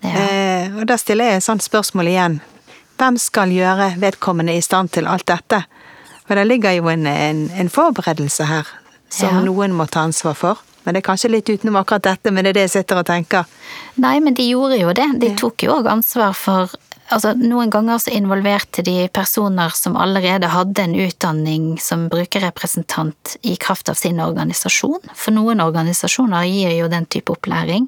Ja. 0.00 0.14
Eh, 0.16 0.76
og 0.76 0.86
da 0.88 0.96
stiller 1.00 1.32
jeg 1.32 1.42
et 1.42 1.46
sånt 1.46 1.64
spørsmål 1.64 2.08
igjen. 2.12 2.38
Hvem 2.96 3.18
skal 3.20 3.52
gjøre 3.52 3.92
vedkommende 4.00 4.54
i 4.56 4.64
stand 4.64 4.94
til 4.96 5.08
alt 5.08 5.26
dette? 5.28 5.66
For 6.26 6.38
det 6.38 6.46
ligger 6.48 6.78
jo 6.78 6.88
en, 6.90 7.04
en, 7.06 7.44
en 7.52 7.70
forberedelse 7.70 8.48
her 8.48 8.70
som 9.12 9.36
ja. 9.36 9.44
noen 9.44 9.76
må 9.76 9.86
ta 9.90 10.06
ansvar 10.08 10.34
for. 10.38 10.62
Men 10.86 10.94
det 10.94 11.02
er 11.02 11.08
kanskje 11.10 11.32
litt 11.34 11.50
utenom 11.50 11.80
akkurat 11.82 12.06
dette, 12.06 12.30
men 12.30 12.46
det 12.46 12.54
er 12.54 12.60
det 12.60 12.66
jeg 12.68 12.76
sitter 12.78 13.02
og 13.02 13.08
tenker. 13.08 13.46
Nei, 14.00 14.16
men 14.22 14.36
de 14.38 14.46
gjorde 14.46 14.78
jo 14.78 14.94
det. 14.96 15.08
De 15.20 15.32
tok 15.38 15.66
jo 15.66 15.80
òg 15.80 15.90
ansvar 15.90 16.36
for 16.38 16.76
Altså, 17.06 17.36
noen 17.38 17.70
ganger 17.70 18.00
så 18.02 18.10
involverte 18.16 18.82
de 18.82 19.04
personer 19.14 19.70
som 19.78 19.94
allerede 19.94 20.48
hadde 20.50 20.82
en 20.82 20.96
utdanning 20.98 21.66
som 21.78 22.08
brukerrepresentant 22.10 23.36
i 23.46 23.54
kraft 23.62 23.92
av 23.92 23.94
sin 23.94 24.18
organisasjon. 24.18 25.12
For 25.14 25.34
noen 25.36 25.62
organisasjoner 25.62 26.48
gir 26.50 26.74
jo 26.74 26.88
den 26.90 27.06
type 27.06 27.30
opplæring. 27.36 27.86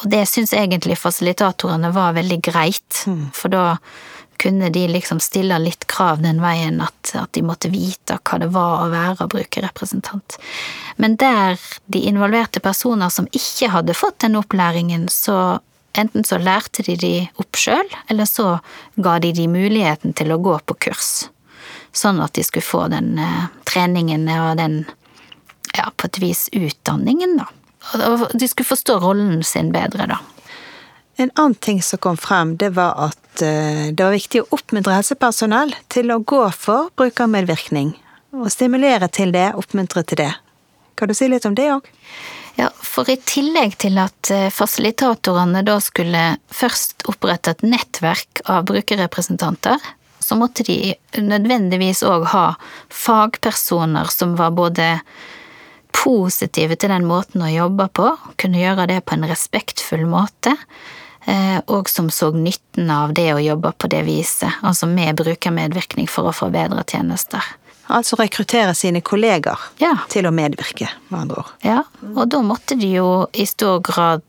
Og 0.00 0.06
det 0.08 0.22
syns 0.30 0.54
egentlig 0.56 0.96
fasilitatorene 0.96 1.92
var 1.92 2.16
veldig 2.16 2.40
greit, 2.40 3.02
mm. 3.04 3.26
for 3.36 3.52
da 3.52 3.66
kunne 4.40 4.70
de 4.72 4.88
liksom 4.88 5.20
stille 5.20 5.58
litt 5.60 5.84
krav 5.86 6.22
den 6.22 6.38
veien 6.40 6.80
at, 6.80 7.12
at, 7.14 7.28
de 7.36 7.42
måtte 7.44 7.68
vite 7.68 8.16
hva 8.24 8.38
det 8.40 8.48
var 8.54 8.84
å 8.84 8.92
være 8.92 9.26
brukerrepresentant. 9.28 10.38
Men 10.96 11.18
der 11.20 11.60
de 11.92 12.06
involverte 12.08 12.62
personer 12.64 13.12
som 13.12 13.28
ikke 13.36 13.68
hadde 13.74 13.96
fått 13.98 14.22
den 14.24 14.38
opplæringen, 14.40 15.08
så 15.12 15.60
enten 15.92 16.24
så 16.24 16.38
lærte 16.40 16.86
de 16.86 16.96
de 16.96 17.12
opp 17.42 17.60
sjøl, 17.60 17.92
eller 18.08 18.24
så 18.24 18.58
ga 18.96 19.18
de 19.20 19.34
de 19.36 19.44
muligheten 19.50 20.16
til 20.16 20.32
å 20.32 20.40
gå 20.40 20.56
på 20.64 20.78
kurs. 20.88 21.28
Sånn 21.92 22.24
at 22.24 22.32
de 22.38 22.46
skulle 22.46 22.64
få 22.64 22.86
den 22.88 23.18
eh, 23.20 23.46
treningen 23.68 24.24
og 24.38 24.56
den, 24.56 24.84
ja, 25.76 25.90
på 25.96 26.08
et 26.08 26.20
vis 26.22 26.46
utdanningen, 26.56 27.42
da. 27.42 27.50
Og 28.08 28.28
de 28.32 28.48
skulle 28.48 28.72
forstå 28.72 29.00
rollen 29.04 29.42
sin 29.44 29.72
bedre, 29.74 30.08
da. 30.14 30.20
En 31.20 31.30
annen 31.34 31.54
ting 31.54 31.82
som 31.82 31.98
kom 31.98 32.16
frem, 32.16 32.54
det 32.56 32.70
var 32.78 32.94
at 33.10 33.42
eh, 33.44 33.90
det 33.92 34.00
var 34.00 34.14
viktig 34.14 34.40
å 34.40 34.46
oppmuntre 34.56 34.94
helsepersonell 34.96 35.74
til 35.92 36.14
å 36.14 36.22
gå 36.24 36.46
for 36.56 36.88
brukermedvirkning. 36.96 37.90
Og 38.40 38.48
stimulere 38.48 39.10
til 39.12 39.34
det, 39.34 39.50
oppmuntre 39.58 40.00
til 40.08 40.22
det. 40.22 40.30
Kan 40.96 41.10
du 41.10 41.14
si 41.18 41.28
litt 41.28 41.44
om 41.44 41.56
det 41.58 41.66
òg? 41.74 41.90
Ja, 42.56 42.70
for 42.72 43.08
i 43.12 43.18
tillegg 43.20 43.76
til 43.84 44.00
at 44.00 44.30
eh, 44.32 44.48
fasilitatorene 44.48 45.60
da 45.66 45.76
skulle 45.84 46.22
først 46.56 47.04
opprette 47.12 47.52
et 47.52 47.66
nettverk 47.68 48.40
av 48.48 48.64
brukerrepresentanter, 48.70 49.76
så 50.24 50.38
måtte 50.40 50.64
de 50.64 50.94
nødvendigvis 51.20 52.00
òg 52.06 52.30
ha 52.32 52.46
fagpersoner 52.88 54.08
som 54.12 54.38
var 54.40 54.56
både 54.56 54.88
positive 55.92 56.80
til 56.80 56.92
den 56.92 57.04
måten 57.04 57.44
å 57.44 57.52
jobbe 57.52 57.90
på, 57.92 58.08
kunne 58.40 58.60
gjøre 58.64 58.88
det 58.88 59.02
på 59.04 59.18
en 59.18 59.28
respektfull 59.28 60.08
måte, 60.08 60.56
og 61.70 61.88
som 61.92 62.08
så 62.10 62.30
nytten 62.32 62.88
av 62.90 63.12
det 63.14 63.28
å 63.34 63.42
jobbe 63.42 63.74
på 63.76 63.90
det 63.92 64.00
viset, 64.06 64.60
altså 64.66 64.88
med 64.88 65.20
brukermedvirkning 65.20 66.08
for 66.08 66.30
å 66.30 66.34
forbedre 66.34 66.82
tjenester. 66.88 67.44
Altså 67.90 68.16
rekruttere 68.20 68.72
sine 68.78 69.02
kolleger 69.02 69.58
ja. 69.82 69.96
til 70.10 70.28
å 70.28 70.34
medvirke, 70.34 70.88
med 71.10 71.24
andre 71.24 71.42
ord. 71.42 71.52
Ja, 71.66 71.82
og 72.14 72.24
da 72.30 72.40
måtte 72.46 72.78
de 72.78 72.92
jo 72.94 73.10
i 73.34 73.46
stor 73.50 73.82
grad 73.84 74.24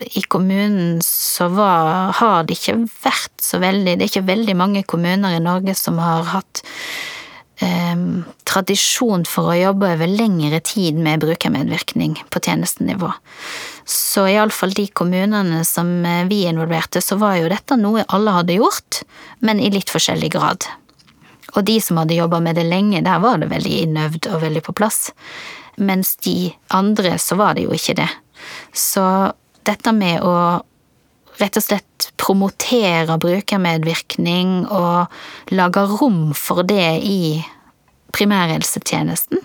i 0.00 0.22
kommunen 0.22 1.00
så 1.04 1.50
var, 1.52 2.10
har 2.16 2.44
det 2.48 2.56
ikke 2.56 2.78
vært 3.02 3.34
så 3.44 3.60
veldig 3.60 3.98
Det 3.98 4.06
er 4.06 4.10
ikke 4.10 4.30
veldig 4.30 4.54
mange 4.56 4.82
kommuner 4.88 5.36
i 5.36 5.42
Norge 5.44 5.74
som 5.76 5.98
har 6.00 6.24
hatt 6.32 6.62
eh, 7.60 7.89
tradisjon 8.50 9.24
for 9.28 9.52
å 9.52 9.58
jobbe 9.58 9.92
over 9.94 10.10
lengre 10.10 10.60
tid 10.66 10.98
med 10.98 11.22
brukermedvirkning 11.22 12.16
på 12.30 12.42
tjenestenivå. 12.42 13.12
Så 13.86 14.26
iallfall 14.30 14.74
de 14.76 14.88
kommunene 14.94 15.62
som 15.66 15.90
eh, 16.06 16.26
vi 16.30 16.42
involverte, 16.50 17.02
så 17.02 17.18
var 17.20 17.38
jo 17.38 17.50
dette 17.52 17.78
noe 17.78 18.06
alle 18.08 18.34
hadde 18.40 18.58
gjort, 18.58 19.02
men 19.46 19.62
i 19.62 19.70
litt 19.72 19.90
forskjellig 19.92 20.32
grad. 20.34 20.66
Og 21.56 21.64
de 21.66 21.78
som 21.82 21.98
hadde 21.98 22.18
jobba 22.18 22.40
med 22.42 22.58
det 22.58 22.66
lenge, 22.68 23.02
der 23.06 23.22
var 23.22 23.40
det 23.42 23.50
veldig 23.50 23.76
innøvd 23.84 24.30
og 24.30 24.42
veldig 24.44 24.64
på 24.66 24.74
plass. 24.78 25.10
Mens 25.80 26.14
de 26.22 26.52
andre, 26.76 27.16
så 27.18 27.38
var 27.40 27.56
det 27.56 27.66
jo 27.66 27.74
ikke 27.74 27.96
det. 28.02 28.10
Så 28.76 29.04
dette 29.66 29.94
med 29.94 30.22
å 30.22 30.34
rett 31.40 31.56
og 31.56 31.64
slett 31.64 32.10
promotere 32.20 33.16
brukermedvirkning 33.20 34.66
og 34.68 35.54
lage 35.56 35.86
rom 35.88 36.30
for 36.36 36.66
det 36.68 37.00
i 37.06 37.40
primærhelsetjenesten, 38.12 39.38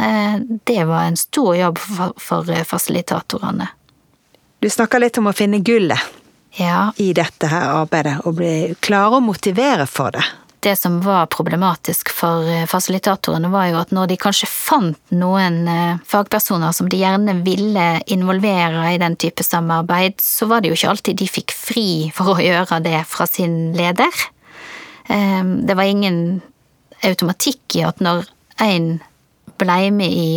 eh, 0.00 0.40
det 0.64 0.84
var 0.84 1.04
en 1.04 1.16
stor 1.16 1.56
jobb 1.56 1.78
for 2.18 2.64
fasilitatorene. 2.64 3.68
Du 4.62 4.70
snakker 4.70 5.02
litt 5.02 5.18
om 5.18 5.26
å 5.26 5.34
finne 5.34 5.58
gullet 5.58 5.98
ja. 6.54 6.92
i 6.96 7.12
dette 7.16 7.48
her 7.50 7.72
arbeidet, 7.82 8.20
og 8.26 8.36
bli 8.38 8.74
klare 8.84 9.18
å 9.18 9.24
motivere 9.24 9.88
for 9.90 10.14
det. 10.14 10.22
Det 10.62 10.76
som 10.78 11.00
var 11.02 11.26
problematisk 11.26 12.12
for 12.14 12.46
eh, 12.46 12.68
fasilitatorene, 12.70 13.50
var 13.50 13.66
jo 13.72 13.80
at 13.80 13.90
når 13.90 14.12
de 14.12 14.18
kanskje 14.22 14.46
fant 14.46 15.00
noen 15.10 15.64
eh, 15.66 15.96
fagpersoner 16.06 16.70
som 16.76 16.86
de 16.86 17.00
gjerne 17.00 17.40
ville 17.42 17.86
involvere 18.14 18.92
i 18.92 19.00
den 19.02 19.18
type 19.18 19.42
samarbeid, 19.42 20.22
så 20.22 20.46
var 20.46 20.62
det 20.62 20.70
jo 20.70 20.78
ikke 20.78 20.92
alltid 20.94 21.18
de 21.18 21.28
fikk 21.40 21.56
fri 21.56 21.88
for 22.14 22.36
å 22.36 22.44
gjøre 22.44 22.78
det 22.86 23.02
fra 23.10 23.26
sin 23.26 23.74
leder. 23.74 24.22
Det 25.02 25.74
var 25.74 25.82
ingen 25.82 26.38
automatikk 27.06 27.78
i 27.78 27.86
at 27.86 28.02
når 28.04 28.26
en 28.62 28.94
blei 29.60 29.90
med 29.94 30.12
i 30.12 30.32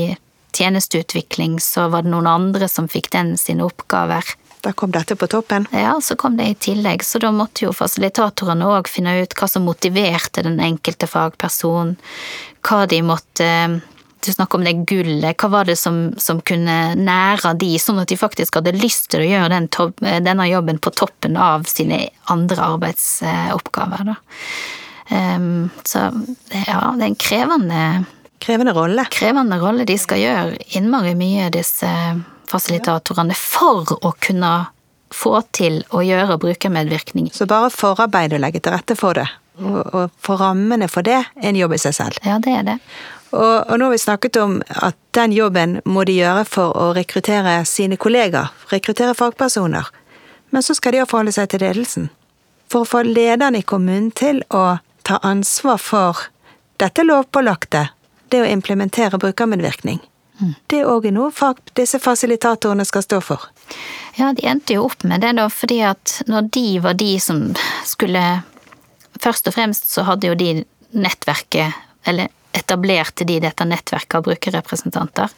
tjenesteutvikling, 0.56 1.60
så 1.60 1.90
var 1.92 2.06
det 2.06 2.14
noen 2.14 2.30
andre 2.30 2.70
som 2.72 2.88
fikk 2.92 3.12
den 3.16 3.36
sine 3.40 3.66
oppgaver. 3.66 4.24
Da 4.66 4.72
kom 4.74 4.94
dette 4.96 5.18
på 5.20 5.28
toppen? 5.30 5.68
Ja, 5.76 5.98
så 6.02 6.16
kom 6.18 6.38
det 6.40 6.46
i 6.50 6.56
tillegg. 6.70 7.04
Så 7.06 7.20
da 7.22 7.30
måtte 7.36 7.68
jo 7.68 7.74
fasilitatorene 7.76 8.66
òg 8.66 8.90
finne 8.90 9.20
ut 9.22 9.36
hva 9.38 9.50
som 9.52 9.68
motiverte 9.68 10.46
den 10.46 10.58
enkelte 10.64 11.10
fagperson, 11.12 11.94
hva 12.66 12.86
de 12.90 13.02
måtte 13.06 13.50
du 14.26 14.32
snakker 14.34 14.58
om 14.58 14.64
det 14.66 14.74
gullet, 14.90 15.38
hva 15.38 15.50
var 15.54 15.68
det 15.70 15.76
som, 15.78 16.00
som 16.18 16.40
kunne 16.42 16.96
nære 16.98 17.52
de, 17.62 17.76
sånn 17.78 18.02
at 18.02 18.10
de 18.10 18.18
faktisk 18.18 18.58
hadde 18.58 18.74
lyst 18.74 19.12
til 19.14 19.22
å 19.22 19.28
gjøre 19.28 19.52
den 19.54 19.68
topp, 19.70 20.02
denne 20.02 20.48
jobben 20.50 20.82
på 20.82 20.94
toppen 20.98 21.38
av 21.38 21.68
sine 21.70 22.08
andre 22.34 22.72
arbeidsoppgaver, 22.74 24.08
da. 24.10 24.18
Um, 25.10 25.70
så 25.86 26.08
ja, 26.50 26.80
det 26.98 27.04
er 27.04 27.10
en 27.12 27.20
krevende 27.20 27.82
Krevende 28.46 28.74
rolle. 28.74 29.06
Krevende 29.10 29.58
rolle. 29.58 29.86
De 29.90 29.96
skal 29.98 30.20
gjøre 30.22 30.58
innmari 30.78 31.16
mye, 31.18 31.48
disse 31.50 31.90
fasilitatorene, 32.52 33.34
for 33.34 33.96
å 34.06 34.12
kunne 34.22 34.52
få 35.14 35.40
til 35.56 35.80
å 35.96 36.04
gjøre 36.06 36.38
brukermedvirkning. 36.44 37.32
Så 37.34 37.48
bare 37.50 37.72
forarbeid 37.74 38.36
og 38.36 38.44
legge 38.44 38.62
til 38.62 38.76
rette 38.76 38.98
for 39.00 39.18
det, 39.18 39.26
og, 39.62 39.80
og 39.82 40.14
for 40.22 40.44
rammene 40.44 40.90
for 40.92 41.06
det, 41.08 41.22
er 41.24 41.50
en 41.50 41.58
jobb 41.58 41.74
i 41.78 41.82
seg 41.88 41.98
selv. 41.98 42.22
Ja, 42.28 42.38
det 42.44 42.54
er 42.60 42.68
det. 42.68 42.78
Og, 43.32 43.56
og 43.72 43.80
nå 43.80 43.88
har 43.88 43.96
vi 43.96 44.04
snakket 44.04 44.38
om 44.44 44.60
at 44.70 44.98
den 45.18 45.34
jobben 45.34 45.80
må 45.88 46.06
de 46.08 46.20
gjøre 46.20 46.46
for 46.48 46.76
å 46.78 46.92
rekruttere 46.96 47.58
sine 47.68 47.98
kollegaer, 47.98 48.54
rekruttere 48.70 49.16
fagpersoner. 49.18 49.90
Men 50.54 50.64
så 50.64 50.76
skal 50.78 50.94
de 50.94 51.02
jo 51.02 51.10
forholde 51.10 51.34
seg 51.36 51.50
til 51.52 51.66
ledelsen. 51.66 52.12
For 52.72 52.86
å 52.86 52.90
få 52.90 53.02
lederne 53.08 53.60
i 53.64 53.68
kommunen 53.68 54.12
til 54.16 54.44
å 54.54 54.78
ta 55.06 55.20
ansvar 55.22 55.78
for 55.82 56.26
dette 56.82 57.06
lovpålagte, 57.06 57.88
det 58.34 58.42
å 58.42 58.50
implementere 58.50 59.20
brukermedvirkning. 59.22 60.02
Mm. 60.42 60.54
Det 60.68 60.82
er 60.82 60.90
òg 60.92 61.08
noe 61.16 61.54
disse 61.78 62.00
fasilitatorene 62.02 62.84
skal 62.86 63.06
stå 63.06 63.22
for. 63.24 63.46
Ja, 64.18 64.34
de 64.36 64.48
endte 64.48 64.76
jo 64.76 64.88
opp 64.90 65.06
med 65.08 65.24
det, 65.24 65.36
da, 65.38 65.48
fordi 65.52 65.80
at 65.88 66.22
når 66.28 66.50
de 66.56 66.66
var 66.84 67.00
de 67.00 67.16
som 67.20 67.48
skulle 67.86 68.26
Først 69.24 69.48
og 69.48 69.54
fremst 69.56 69.86
så 69.88 70.04
hadde 70.04 70.28
jo 70.28 70.34
de 70.36 70.66
nettverket, 70.92 71.72
eller 72.04 72.28
etablerte 72.52 73.24
de 73.24 73.38
dette 73.40 73.64
nettverket 73.64 74.18
av 74.20 74.26
brukerrepresentanter. 74.26 75.32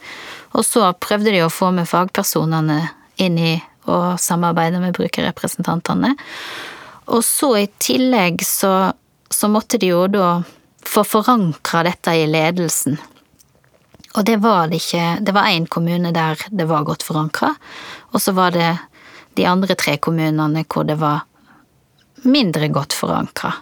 Og 0.58 0.66
så 0.66 0.88
prøvde 0.98 1.30
de 1.30 1.44
å 1.44 1.52
få 1.52 1.70
med 1.76 1.86
fagpersonene 1.86 2.80
inn 3.22 3.38
i 3.38 3.52
å 3.86 4.16
samarbeide 4.18 4.82
med 4.82 4.96
brukerrepresentantene. 4.98 6.10
Og 7.14 7.22
så 7.24 7.52
i 7.62 7.68
tillegg 7.80 8.42
så, 8.44 8.90
så 9.30 9.48
måtte 9.52 9.78
de 9.78 9.92
jo 9.92 10.06
da 10.10 10.42
få 10.88 11.04
forankra 11.04 11.84
dette 11.86 12.14
i 12.16 12.26
ledelsen. 12.28 12.98
Og 14.16 14.24
det 14.24 14.38
var 14.40 14.70
det 14.70 14.80
ikke 14.80 15.18
Det 15.20 15.34
var 15.36 15.50
én 15.52 15.66
kommune 15.68 16.12
der 16.12 16.40
det 16.50 16.68
var 16.68 16.86
godt 16.88 17.04
forankra, 17.06 17.54
og 18.12 18.20
så 18.20 18.32
var 18.32 18.50
det 18.56 18.78
de 19.36 19.46
andre 19.46 19.74
tre 19.78 19.96
kommunene 19.96 20.64
hvor 20.64 20.86
det 20.88 20.98
var 20.98 21.26
mindre 22.24 22.68
godt 22.68 22.96
forankra. 22.96 23.52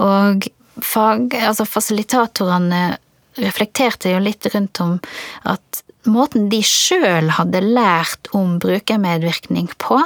Og 0.00 0.48
fag, 0.82 1.34
altså 1.34 1.64
fasilitatorene 1.64 2.98
reflekterte 3.40 4.12
jo 4.12 4.20
litt 4.20 4.46
rundt 4.52 4.80
om 4.82 4.98
at 5.48 5.82
måten 6.10 6.48
de 6.52 6.60
sjøl 6.66 7.30
hadde 7.36 7.62
lært 7.64 8.30
om 8.36 8.58
brukermedvirkning 8.60 9.70
på, 9.80 10.00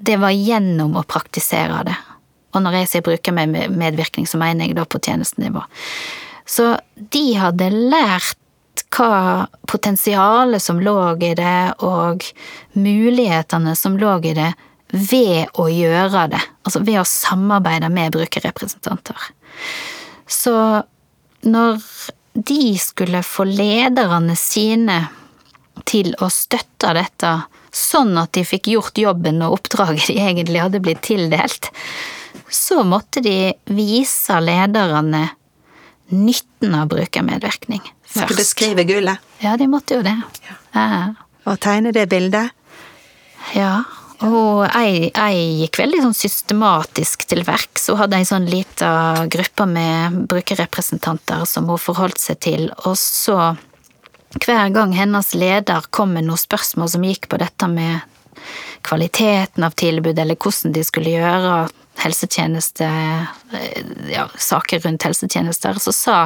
det 0.00 0.18
var 0.20 0.34
gjennom 0.34 0.96
å 0.96 1.06
praktisere 1.06 1.82
det. 1.88 1.96
Og 2.50 2.64
når 2.64 2.80
jeg 2.80 2.90
sier 2.90 3.06
brukermedvirkning, 3.06 4.26
så 4.26 4.40
mener 4.40 4.66
jeg 4.66 4.78
da 4.78 4.86
på 4.88 5.00
tjenestenivå. 5.02 5.62
Så 6.50 6.72
de 7.14 7.24
hadde 7.38 7.70
lært 7.70 8.36
hva 8.90 9.46
potensialet 9.70 10.62
som 10.62 10.80
lå 10.82 10.96
i 11.22 11.34
det, 11.38 11.58
og 11.86 12.24
mulighetene 12.74 13.76
som 13.78 13.98
lå 14.00 14.16
i 14.26 14.34
det, 14.38 14.50
ved 14.90 15.52
å 15.60 15.68
gjøre 15.70 16.26
det. 16.32 16.40
Altså 16.66 16.82
ved 16.82 16.98
å 16.98 17.06
samarbeide 17.06 17.90
med 17.92 18.16
brukerrepresentanter. 18.16 19.30
Så 20.26 20.54
når 21.46 21.78
de 22.34 22.74
skulle 22.78 23.22
få 23.26 23.46
lederne 23.46 24.34
sine 24.38 25.04
til 25.88 26.12
å 26.20 26.28
støtte 26.32 26.92
dette, 26.96 27.32
sånn 27.70 28.16
at 28.18 28.32
de 28.34 28.42
fikk 28.46 28.72
gjort 28.72 28.98
jobben 28.98 29.42
og 29.46 29.60
oppdraget 29.60 30.10
de 30.10 30.18
egentlig 30.18 30.62
hadde 30.62 30.82
blitt 30.82 31.02
tildelt, 31.06 31.70
så 32.50 32.82
måtte 32.86 33.22
de 33.24 33.52
vise 33.70 34.40
lederne 34.42 35.28
nytten 36.10 36.74
av 36.74 36.88
brukermedvirkning 36.90 37.82
først. 38.02 38.24
Måtte 38.24 38.38
beskrive 38.40 38.84
gullet? 38.88 39.22
Ja, 39.42 39.56
de 39.56 39.68
måtte 39.70 40.00
jo 40.00 40.04
det. 40.06 40.16
Ja. 40.48 40.58
Ja. 40.74 41.02
Og 41.48 41.58
tegne 41.62 41.92
det 41.94 42.08
bildet? 42.10 42.50
Ja. 43.56 43.80
Og 44.20 44.66
jeg, 44.66 45.10
jeg, 45.14 45.44
gikk 45.62 45.78
veldig 45.80 46.02
sånn 46.04 46.16
systematisk 46.16 47.22
til 47.30 47.40
verks 47.46 47.86
Hun 47.88 47.96
hadde 48.02 48.18
ei 48.18 48.26
sånn 48.28 48.44
lita 48.52 48.90
gruppe 49.32 49.64
med 49.64 50.18
brukerrepresentanter 50.28 51.46
som 51.48 51.70
hun 51.72 51.80
forholdt 51.80 52.20
seg 52.20 52.40
til, 52.44 52.66
og 52.84 52.98
så 53.00 53.54
hver 54.44 54.68
gang 54.70 54.92
hennes 54.94 55.32
leder 55.34 55.88
kom 55.90 56.12
med 56.14 56.28
noen 56.28 56.38
spørsmål 56.38 56.92
som 56.92 57.06
gikk 57.08 57.30
på 57.32 57.40
dette 57.40 57.66
med 57.66 58.04
kvaliteten 58.86 59.64
av 59.66 59.74
tilbud, 59.80 60.18
eller 60.18 60.38
hvordan 60.38 60.76
de 60.76 60.84
skulle 60.86 61.16
gjøre 61.16 61.54
helsetjeneste, 62.00 62.86
eh, 63.52 63.84
ja, 64.12 64.26
saker 64.38 64.80
rundt 64.80 65.04
helsetjenester, 65.06 65.78
så 65.82 65.92
sa 65.92 66.16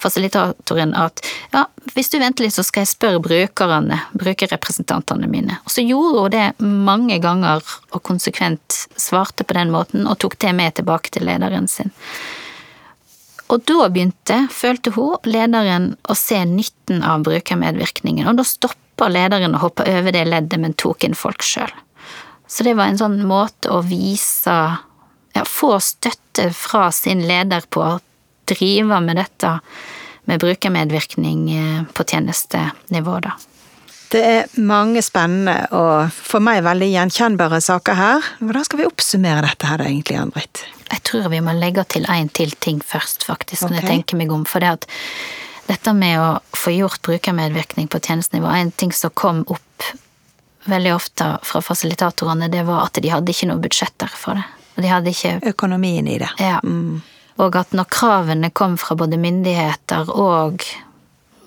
fasilitatoren 0.00 0.94
at 0.98 1.22
ja, 1.52 1.66
hvis 1.94 2.10
du 2.12 2.18
venter 2.18 2.46
litt, 2.46 2.56
så 2.56 2.64
skal 2.66 2.84
jeg 2.84 2.92
spørre 2.94 3.22
brukerne, 3.24 4.00
brukerrepresentantene 4.18 5.28
mine. 5.30 5.60
Og 5.64 5.74
så 5.74 5.84
gjorde 5.84 6.24
hun 6.24 6.34
det 6.34 6.48
mange 6.88 7.20
ganger 7.24 7.62
og 7.92 8.02
konsekvent 8.06 8.84
svarte 8.96 9.44
på 9.44 9.56
den 9.58 9.72
måten, 9.74 10.08
og 10.08 10.18
tok 10.22 10.38
det 10.42 10.54
med 10.56 10.78
tilbake 10.78 11.12
til 11.14 11.28
lederen 11.28 11.68
sin. 11.70 11.92
Og 13.48 13.64
da 13.64 13.88
begynte, 13.88 14.42
følte 14.52 14.92
hun, 14.92 15.16
lederen 15.24 15.94
å 16.04 16.16
se 16.18 16.42
nytten 16.44 17.00
av 17.06 17.24
brukermedvirkningen, 17.24 18.28
og 18.28 18.40
da 18.40 18.44
stoppa 18.44 19.08
lederen 19.08 19.56
å 19.56 19.62
hoppe 19.62 19.86
over 19.88 20.12
det 20.12 20.26
leddet, 20.28 20.60
men 20.60 20.76
tok 20.76 21.06
inn 21.08 21.16
folk 21.16 21.44
sjøl. 21.46 21.72
Så 22.48 22.64
det 22.64 22.74
var 22.78 22.88
en 22.88 23.00
sånn 23.00 23.18
måte 23.28 23.72
å 23.72 23.82
vise 23.84 24.56
ja, 25.38 25.46
få 25.48 25.76
støtte 25.82 26.50
fra 26.56 26.88
sin 26.94 27.24
leder 27.28 27.66
på 27.70 27.84
å 27.84 27.98
drive 28.48 29.00
med 29.04 29.20
dette 29.20 29.58
med 30.28 30.40
brukermedvirkning 30.42 31.44
eh, 31.54 31.84
på 31.92 32.04
tjenestenivå, 32.04 33.20
da. 33.24 33.36
Det 34.08 34.20
er 34.24 34.52
mange 34.64 35.02
spennende 35.04 35.66
og 35.76 36.12
for 36.12 36.40
meg 36.40 36.62
veldig 36.64 36.86
gjenkjennbare 36.94 37.60
saker 37.60 37.96
her. 37.98 38.28
Hvordan 38.40 38.64
skal 38.64 38.80
vi 38.80 38.86
oppsummere 38.88 39.44
dette 39.44 39.68
her 39.68 39.84
egentlig, 39.84 40.16
Ann-Britt? 40.16 40.62
Jeg 40.88 41.02
tror 41.04 41.28
vi 41.32 41.42
må 41.44 41.52
legge 41.56 41.84
til 41.92 42.08
én 42.08 42.30
til 42.32 42.54
ting 42.56 42.80
først, 42.80 43.26
faktisk, 43.28 43.66
okay. 43.66 43.74
når 43.74 43.82
jeg 43.82 43.90
tenker 43.90 44.20
meg 44.20 44.32
om. 44.32 44.46
For 44.48 44.64
det 44.64 44.78
at 44.78 44.88
dette 45.68 45.92
med 45.92 46.16
å 46.22 46.30
få 46.56 46.72
gjort 46.72 47.02
brukermedvirkning 47.04 47.90
på 47.92 48.00
tjenestenivå, 48.00 48.48
en 48.48 48.72
ting 48.72 48.94
som 48.96 49.12
kom 49.12 49.42
opp 49.44 49.90
veldig 50.68 50.94
ofte 50.94 51.28
fra 51.44 51.60
fasilitatorene, 51.64 52.48
det 52.52 52.64
var 52.68 52.86
at 52.86 53.00
de 53.00 53.12
hadde 53.12 53.32
ikke 53.32 53.50
noe 53.50 53.60
budsjetter 53.64 54.12
for 54.12 54.40
det. 54.40 54.46
Og 54.78 54.84
de 54.84 54.90
hadde 54.92 55.10
ikke 55.10 55.38
Økonomien 55.50 56.06
i 56.06 56.20
det. 56.22 56.30
Ja. 56.38 56.60
Mm. 56.62 57.00
Og 57.42 57.56
at 57.58 57.74
når 57.74 57.90
kravene 57.90 58.50
kom 58.54 58.76
fra 58.78 58.94
både 58.98 59.18
myndigheter 59.18 60.10
og 60.14 60.62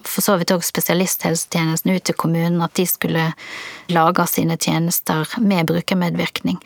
for 0.07 0.23
så 0.25 0.35
vidt 0.39 0.51
òg 0.51 0.63
spesialisthelsetjenesten 0.65 1.93
ut 1.93 2.03
til 2.07 2.17
kommunen, 2.19 2.59
at 2.65 2.73
de 2.75 2.83
skulle 2.89 3.27
lage 3.91 4.25
sine 4.27 4.57
tjenester 4.59 5.29
med 5.39 5.69
brukermedvirkning. 5.69 6.57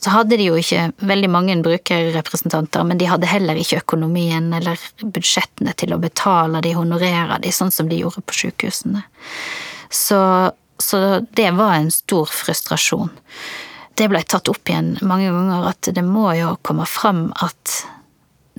Så 0.00 0.14
hadde 0.14 0.38
de 0.40 0.46
jo 0.48 0.56
ikke 0.56 0.86
veldig 1.04 1.28
mange 1.30 1.58
brukerrepresentanter, 1.62 2.86
men 2.88 2.98
de 2.98 3.10
hadde 3.10 3.28
heller 3.28 3.58
ikke 3.60 3.82
økonomien 3.82 4.48
eller 4.56 4.80
budsjettene 5.02 5.74
til 5.76 5.92
å 5.92 6.00
betale 6.00 6.62
de, 6.64 6.72
honorere 6.74 7.36
de, 7.44 7.52
sånn 7.52 7.70
som 7.74 7.90
de 7.90 8.00
gjorde 8.00 8.24
på 8.24 8.38
sykehusene. 8.38 9.04
Så, 9.92 10.20
så 10.80 11.02
det 11.36 11.50
var 11.58 11.76
en 11.76 11.92
stor 11.92 12.32
frustrasjon 12.32 13.12
det 14.00 14.08
ble 14.08 14.22
tatt 14.24 14.48
opp 14.48 14.70
igjen 14.70 14.94
mange 15.04 15.28
ganger, 15.28 15.66
at 15.68 15.90
det 15.92 16.04
må 16.06 16.30
jo 16.38 16.54
komme 16.64 16.86
fram 16.88 17.26
at 17.44 17.82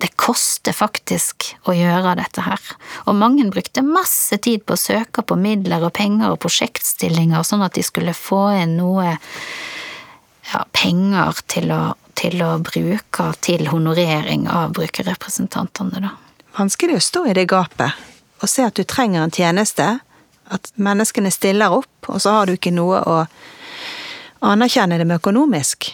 det 0.01 0.11
koster 0.17 0.73
faktisk 0.73 1.51
å 1.69 1.75
gjøre 1.77 2.15
dette 2.17 2.41
her. 2.45 2.61
Og 3.05 3.17
mange 3.17 3.45
brukte 3.53 3.83
masse 3.85 4.37
tid 4.41 4.63
på 4.65 4.73
å 4.77 4.81
søke 4.81 5.21
på 5.25 5.37
midler 5.37 5.83
og 5.85 5.93
penger 5.97 6.33
og 6.33 6.39
prosjektstillinger, 6.41 7.45
sånn 7.45 7.65
at 7.65 7.77
de 7.77 7.85
skulle 7.85 8.15
få 8.17 8.47
inn 8.63 8.77
noe 8.79 9.11
ja, 9.11 10.63
penger 10.73 11.41
til 11.49 11.73
å, 11.73 11.81
til 12.17 12.41
å 12.45 12.55
bruke 12.65 13.27
til 13.45 13.69
honorering 13.69 14.47
av 14.49 14.73
brukerrepresentantene, 14.77 16.05
da. 16.05 16.15
Vanskelig 16.57 16.97
å 16.97 17.03
stå 17.03 17.25
i 17.31 17.35
det 17.37 17.47
gapet 17.49 18.09
og 18.41 18.49
se 18.49 18.65
at 18.65 18.75
du 18.75 18.83
trenger 18.89 19.21
en 19.21 19.33
tjeneste, 19.33 19.85
at 20.51 20.71
menneskene 20.81 21.29
stiller 21.31 21.73
opp, 21.77 22.09
og 22.09 22.17
så 22.23 22.33
har 22.39 22.49
du 22.49 22.57
ikke 22.57 22.73
noe 22.73 22.99
å 23.05 23.19
anerkjenne 24.41 24.97
dem 24.97 25.13
økonomisk. 25.15 25.91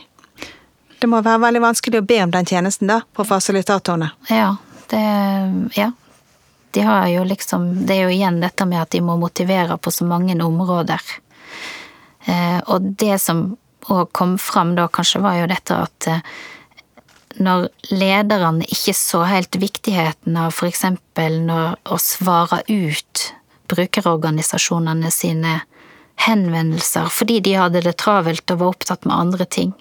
Det 0.97 1.07
må 1.09 1.21
være 1.21 1.43
veldig 1.43 1.61
vanskelig 1.61 2.01
å 2.01 2.07
be 2.09 2.17
om 2.23 2.33
den 2.33 2.47
tjenesten, 2.49 2.89
da, 2.89 3.01
på 3.13 3.25
fasilitatorene. 3.27 4.11
Ja, 4.31 4.55
det 4.91 5.05
Ja. 5.77 5.91
De 6.71 6.81
har 6.83 7.07
jo 7.07 7.23
liksom 7.23 7.85
Det 7.85 7.95
er 7.95 8.03
jo 8.03 8.09
igjen 8.09 8.41
dette 8.41 8.65
med 8.65 8.81
at 8.81 8.91
de 8.91 8.99
må 9.01 9.15
motivere 9.17 9.77
på 9.77 9.91
så 9.91 10.05
mange 10.05 10.35
områder. 10.43 11.01
Eh, 12.25 12.59
og 12.67 12.81
det 12.99 13.21
som 13.21 13.57
òg 13.87 14.11
kom 14.11 14.37
fram 14.37 14.75
da, 14.75 14.87
kanskje, 14.87 15.21
var 15.23 15.39
jo 15.39 15.47
dette 15.47 15.75
at 15.75 16.07
eh, 16.07 16.19
når 17.39 17.69
lederne 17.91 18.65
ikke 18.65 18.93
så 18.93 19.23
helt 19.29 19.55
viktigheten 19.55 20.37
av 20.37 20.59
eksempel 20.65 21.49
å 21.49 21.97
svare 22.01 22.61
ut 22.67 23.23
brukerorganisasjonene 23.69 25.11
sine 25.11 25.61
henvendelser 26.25 27.11
fordi 27.13 27.39
de 27.45 27.53
hadde 27.59 27.83
det 27.85 27.97
travelt 28.01 28.51
og 28.53 28.63
var 28.63 28.73
opptatt 28.73 29.05
med 29.05 29.15
andre 29.15 29.45
ting, 29.45 29.73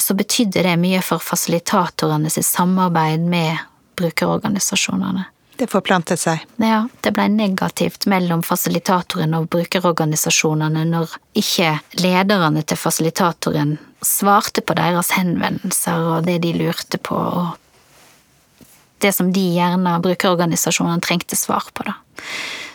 så 0.00 0.14
betydde 0.16 0.64
det 0.64 0.78
mye 0.80 1.02
for 1.04 1.22
fasilitatorene 1.22 2.30
sitt 2.32 2.48
samarbeid 2.48 3.26
med 3.28 3.58
brukerorganisasjonene. 4.00 5.26
Det 5.60 5.66
forplantet 5.68 6.16
seg? 6.22 6.40
Ja, 6.56 6.86
det 7.04 7.10
ble 7.12 7.26
negativt 7.28 8.06
mellom 8.08 8.40
fasilitatoren 8.46 9.34
og 9.36 9.50
brukerorganisasjonene 9.52 10.86
når 10.88 11.18
ikke 11.36 11.74
lederne 12.00 12.62
til 12.64 12.80
fasilitatoren 12.80 13.74
svarte 14.00 14.64
på 14.64 14.76
deres 14.78 15.12
henvendelser 15.18 16.06
og 16.14 16.24
det 16.24 16.38
de 16.46 16.54
lurte 16.56 16.96
på, 16.96 17.18
og 17.18 18.64
det 19.04 19.12
som 19.12 19.28
de 19.36 19.44
gjerne, 19.58 19.98
brukerorganisasjonene, 20.00 21.04
trengte 21.04 21.36
svar 21.36 21.68
på, 21.76 21.84
da. 21.90 21.98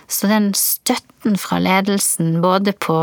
Så 0.08 0.30
den 0.30 0.52
støtten 0.58 1.38
fra 1.41 1.60
ledelsen 1.60 2.41
både 2.41 2.74
på 2.78 2.98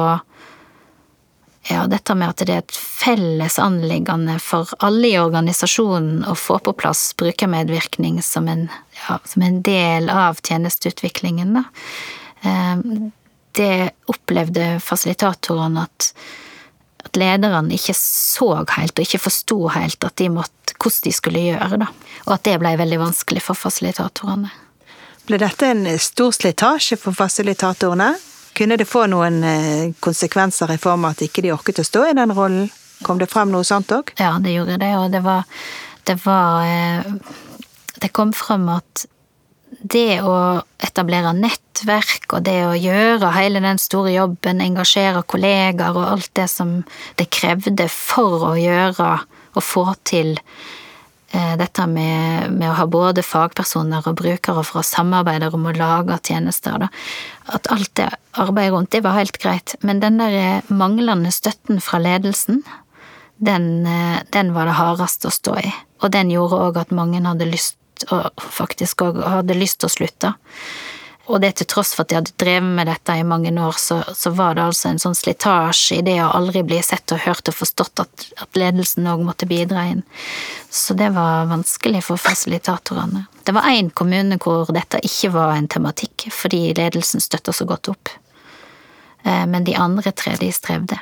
ja, 1.68 1.86
dette 1.86 2.14
med 2.18 2.32
at 2.32 2.42
det 2.42 2.54
er 2.54 2.62
et 2.64 2.74
felles 2.74 3.58
anliggende 3.62 4.38
for 4.42 4.70
alle 4.82 5.12
i 5.12 5.18
organisasjonen 5.20 6.24
å 6.26 6.34
få 6.38 6.58
på 6.64 6.74
plass 6.78 7.12
brukermedvirkning 7.20 8.18
som 8.24 8.48
en, 8.50 8.66
ja, 9.04 9.18
som 9.24 9.46
en 9.46 9.60
del 9.66 10.10
av 10.10 10.42
tjenesteutviklingen, 10.42 11.54
da. 11.60 11.64
Ehm, 12.42 13.12
det 13.52 13.92
opplevde 14.10 14.80
fasilitatoren 14.82 15.76
at, 15.82 16.12
at 17.04 17.20
lederne 17.20 17.76
ikke 17.76 17.94
så 17.98 18.50
helt, 18.74 18.96
og 18.96 19.04
ikke 19.04 19.22
forsto 19.28 19.60
helt 19.76 20.08
at 20.08 20.16
de 20.18 20.30
måtte, 20.32 20.74
hvordan 20.78 21.04
de 21.04 21.14
skulle 21.14 21.46
gjøre, 21.46 21.82
da. 21.84 21.90
Og 22.26 22.36
at 22.38 22.46
det 22.48 22.58
ble 22.62 22.74
veldig 22.80 23.02
vanskelig 23.04 23.44
for 23.44 23.58
fasilitatorene. 23.58 24.50
Ble 25.26 25.38
dette 25.38 25.68
en 25.70 25.86
stor 26.02 26.32
slitasje 26.34 26.98
for 26.98 27.14
fasilitatorene? 27.14 28.10
Kunne 28.58 28.76
det 28.76 28.88
få 28.90 29.06
noen 29.08 29.38
eh, 29.46 29.92
konsekvenser 30.02 30.74
i 30.74 30.80
form 30.82 31.06
av 31.06 31.14
at 31.14 31.22
ikke 31.24 31.44
de 31.44 31.52
orket 31.54 31.78
å 31.78 31.86
stå 31.86 32.08
i 32.10 32.16
den 32.18 32.34
rollen? 32.34 32.66
Kom 33.06 33.20
det 33.22 33.30
frem 33.30 33.52
noe 33.54 33.66
sånt 33.66 33.92
òg? 33.94 34.12
Ja, 34.18 34.34
det 34.42 34.56
gjorde 34.56 34.80
det, 34.82 34.92
og 34.98 35.08
det 35.14 35.22
var 35.24 35.46
Det 36.04 36.18
var 36.24 36.66
eh, 36.66 37.12
Det 38.02 38.10
kom 38.10 38.32
frem 38.34 38.68
at 38.68 39.06
det 39.82 40.20
å 40.26 40.62
etablere 40.82 41.32
nettverk 41.34 42.34
og 42.36 42.42
det 42.44 42.58
å 42.66 42.74
gjøre 42.76 43.30
hele 43.34 43.62
den 43.64 43.78
store 43.80 44.12
jobben, 44.12 44.60
engasjere 44.60 45.22
kollegaer 45.24 45.96
og 45.96 46.10
alt 46.10 46.30
det 46.36 46.48
som 46.50 46.82
det 47.16 47.30
krevde 47.32 47.88
for 47.90 48.50
å 48.50 48.54
gjøre 48.58 49.08
og 49.56 49.64
få 49.64 49.86
til 50.04 50.36
Eh, 50.36 50.81
dette 51.32 51.86
med, 51.88 52.52
med, 52.52 52.66
å 52.68 52.76
ha 52.76 52.84
både 52.90 53.24
fagpersoner 53.24 54.04
og 54.08 54.18
brukere 54.20 54.64
for 54.68 54.82
å 54.82 54.86
samarbeide 54.86 55.48
om 55.54 55.68
å 55.70 55.74
lage 55.76 56.18
tjenester, 56.28 56.76
da. 56.84 56.90
At 57.56 57.70
alt 57.72 57.90
det 57.98 58.10
arbeidet 58.38 58.74
rundt, 58.74 58.92
det 58.92 59.02
var 59.04 59.16
helt 59.16 59.38
greit. 59.40 59.74
Men 59.80 60.02
den 60.02 60.20
der 60.20 60.36
eh, 60.36 60.72
manglende 60.72 61.32
støtten 61.34 61.80
fra 61.84 62.00
ledelsen, 62.02 62.62
den, 63.42 63.86
eh, 63.86 64.20
den 64.32 64.52
var 64.54 64.68
det 64.68 64.78
hardest 64.78 65.26
å 65.26 65.32
stå 65.32 65.56
i. 65.62 65.72
Og 66.02 66.12
den 66.14 66.30
gjorde 66.34 66.60
òg 66.68 66.80
at 66.82 66.94
mange 66.94 67.22
hadde 67.24 67.48
lyst, 67.48 67.78
og 68.10 68.30
faktisk 68.42 69.06
òg 69.06 69.22
hadde 69.24 69.58
lyst 69.58 69.80
til 69.80 69.90
å 69.90 69.96
slutte. 69.96 70.34
Og 71.30 71.38
det 71.40 71.52
til 71.58 71.68
tross 71.70 71.92
for 71.94 72.02
at 72.02 72.10
de 72.10 72.16
hadde 72.18 72.34
drevet 72.40 72.74
med 72.76 72.88
dette 72.90 73.14
i 73.14 73.26
mange 73.26 73.52
år, 73.62 73.76
så, 73.78 74.00
så 74.16 74.32
var 74.34 74.56
det 74.58 74.64
altså 74.64 74.88
en 74.90 74.98
sånn 75.02 75.14
slitasje 75.14 76.00
i 76.00 76.06
det 76.06 76.16
å 76.24 76.32
aldri 76.34 76.64
bli 76.66 76.80
sett 76.82 77.14
og 77.14 77.22
hørt 77.22 77.46
og 77.48 77.54
forstått 77.60 78.02
at, 78.02 78.26
at 78.42 78.58
ledelsen 78.58 79.06
òg 79.06 79.22
måtte 79.26 79.46
bidra 79.46 79.84
inn. 79.92 80.02
Så 80.66 80.96
det 80.98 81.12
var 81.14 81.46
vanskelig 81.52 82.02
for 82.08 82.18
fasilitatorene. 82.18 83.28
Det 83.46 83.54
var 83.54 83.70
én 83.70 83.92
kommune 83.94 84.38
hvor 84.42 84.70
dette 84.74 85.02
ikke 85.06 85.30
var 85.36 85.54
en 85.54 85.70
tematikk, 85.70 86.26
fordi 86.34 86.72
ledelsen 86.78 87.22
støtta 87.22 87.54
så 87.54 87.68
godt 87.70 87.92
opp. 87.94 88.10
Eh, 89.22 89.46
men 89.46 89.66
de 89.66 89.78
andre 89.78 90.10
tre, 90.10 90.34
de 90.40 90.50
strevde. 90.54 90.98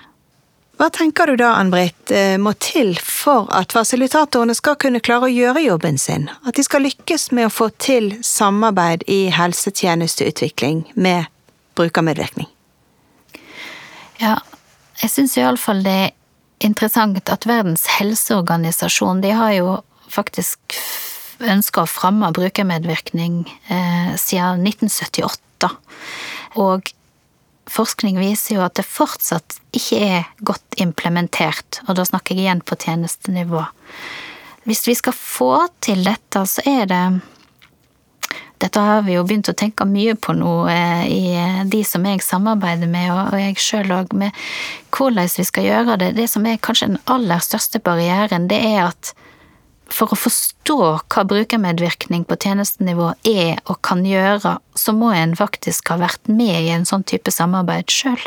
Hva 0.81 0.87
tenker 0.89 1.29
du 1.29 1.35
da, 1.37 1.51
Ann-Britt, 1.61 2.09
eh, 2.09 2.39
må 2.41 2.55
til 2.57 2.95
for 3.05 3.51
at 3.53 3.75
fasilitatorene 3.77 4.55
skal 4.57 4.79
kunne 4.81 5.03
klare 5.05 5.27
å 5.29 5.33
gjøre 5.33 5.61
jobben 5.61 5.99
sin? 6.01 6.31
At 6.49 6.57
de 6.57 6.63
skal 6.65 6.87
lykkes 6.87 7.27
med 7.37 7.51
å 7.51 7.53
få 7.53 7.67
til 7.77 8.15
samarbeid 8.25 9.05
i 9.05 9.27
helsetjenesteutvikling 9.29 10.87
med 10.97 11.29
brukermedvirkning? 11.77 12.49
Ja, 14.23 14.39
jeg 15.03 15.13
syns 15.13 15.37
iallfall 15.37 15.85
det 15.85 15.97
er 16.07 16.15
interessant 16.65 17.29
at 17.29 17.45
Verdens 17.45 17.85
helseorganisasjon, 17.99 19.21
de 19.21 19.35
har 19.37 19.53
jo 19.59 19.75
faktisk 20.09 20.79
ønska 21.45 21.85
å 21.85 21.93
fremme 21.93 22.33
brukermedvirkning 22.37 23.43
eh, 23.69 24.17
siden 24.17 24.65
1978. 24.65 25.75
Og 26.57 26.89
forskning 27.71 28.19
viser 28.21 28.57
jo 28.57 28.65
at 28.67 28.77
det 28.79 28.87
fortsatt 28.89 29.59
ikke 29.77 29.99
er 30.03 30.31
godt 30.47 30.79
implementert, 30.83 31.81
og 31.87 31.97
da 31.99 32.07
snakker 32.09 32.35
jeg 32.35 32.47
igjen 32.47 32.65
på 32.67 32.79
tjenestenivå. 32.81 33.65
Hvis 34.69 34.87
vi 34.89 34.97
skal 34.99 35.17
få 35.17 35.53
til 35.83 36.03
dette, 36.05 36.43
så 36.47 36.65
er 36.69 36.91
det 36.91 37.05
dette 38.61 38.81
har 38.85 39.07
vi 39.07 39.15
jo 39.15 39.23
begynt 39.25 39.49
å 39.49 39.57
tenke 39.57 39.87
mye 39.89 40.13
på 40.21 40.35
nå 40.37 40.53
eh, 40.69 41.07
i 41.09 41.23
de 41.73 41.81
som 41.87 42.05
jeg 42.05 42.21
samarbeider 42.21 42.91
med, 42.93 43.09
og 43.09 43.39
jeg 43.41 43.57
sjøl 43.57 43.95
òg, 43.97 44.13
med 44.13 44.37
hvordan 44.93 45.31
vi 45.39 45.47
skal 45.49 45.65
gjøre 45.65 45.97
det. 46.03 46.11
Det 46.19 46.27
som 46.29 46.45
er 46.45 46.61
kanskje 46.61 46.91
den 46.93 47.01
aller 47.09 47.41
største 47.41 47.81
barrieren, 47.81 48.51
det 48.53 48.61
er 48.61 48.91
at 48.91 49.15
for 49.95 50.13
å 50.13 50.19
forstå 50.19 50.79
hva 51.11 51.25
brukermedvirkning 51.29 52.25
på 52.29 52.39
tjenestenivå 52.41 53.13
er 53.27 53.61
og 53.67 53.81
kan 53.87 54.05
gjøre, 54.07 54.57
så 54.79 54.95
må 54.97 55.13
en 55.15 55.37
faktisk 55.39 55.93
ha 55.93 55.99
vært 56.01 56.31
med 56.31 56.57
i 56.57 56.73
en 56.75 56.87
sånn 56.89 57.05
type 57.07 57.33
samarbeid 57.35 57.91
sjøl. 57.93 58.21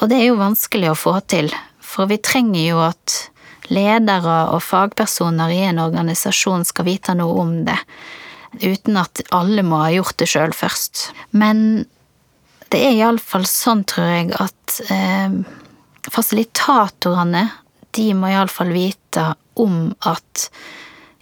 Og 0.00 0.10
det 0.10 0.20
er 0.20 0.30
jo 0.30 0.40
vanskelig 0.40 0.92
å 0.92 0.98
få 0.98 1.18
til, 1.28 1.50
for 1.80 2.08
vi 2.10 2.18
trenger 2.20 2.62
jo 2.62 2.82
at 2.84 3.16
ledere 3.72 4.36
og 4.54 4.62
fagpersoner 4.62 5.52
i 5.52 5.62
en 5.70 5.80
organisasjon 5.82 6.66
skal 6.68 6.88
vite 6.88 7.16
noe 7.18 7.40
om 7.42 7.52
det, 7.66 7.78
uten 8.62 8.98
at 9.00 9.24
alle 9.34 9.64
må 9.66 9.82
ha 9.82 9.92
gjort 9.94 10.18
det 10.20 10.30
sjøl 10.30 10.54
først. 10.56 11.10
Men 11.36 11.86
det 12.72 12.82
er 12.82 12.96
iallfall 12.98 13.46
sånn, 13.48 13.84
tror 13.88 14.10
jeg, 14.10 14.32
at 14.36 14.78
eh, 14.92 15.40
fasilitatorene 16.12 17.46
de 17.96 18.06
må 18.16 18.30
iallfall 18.30 18.72
vite 18.74 19.32
om 19.56 19.94
at 20.08 20.48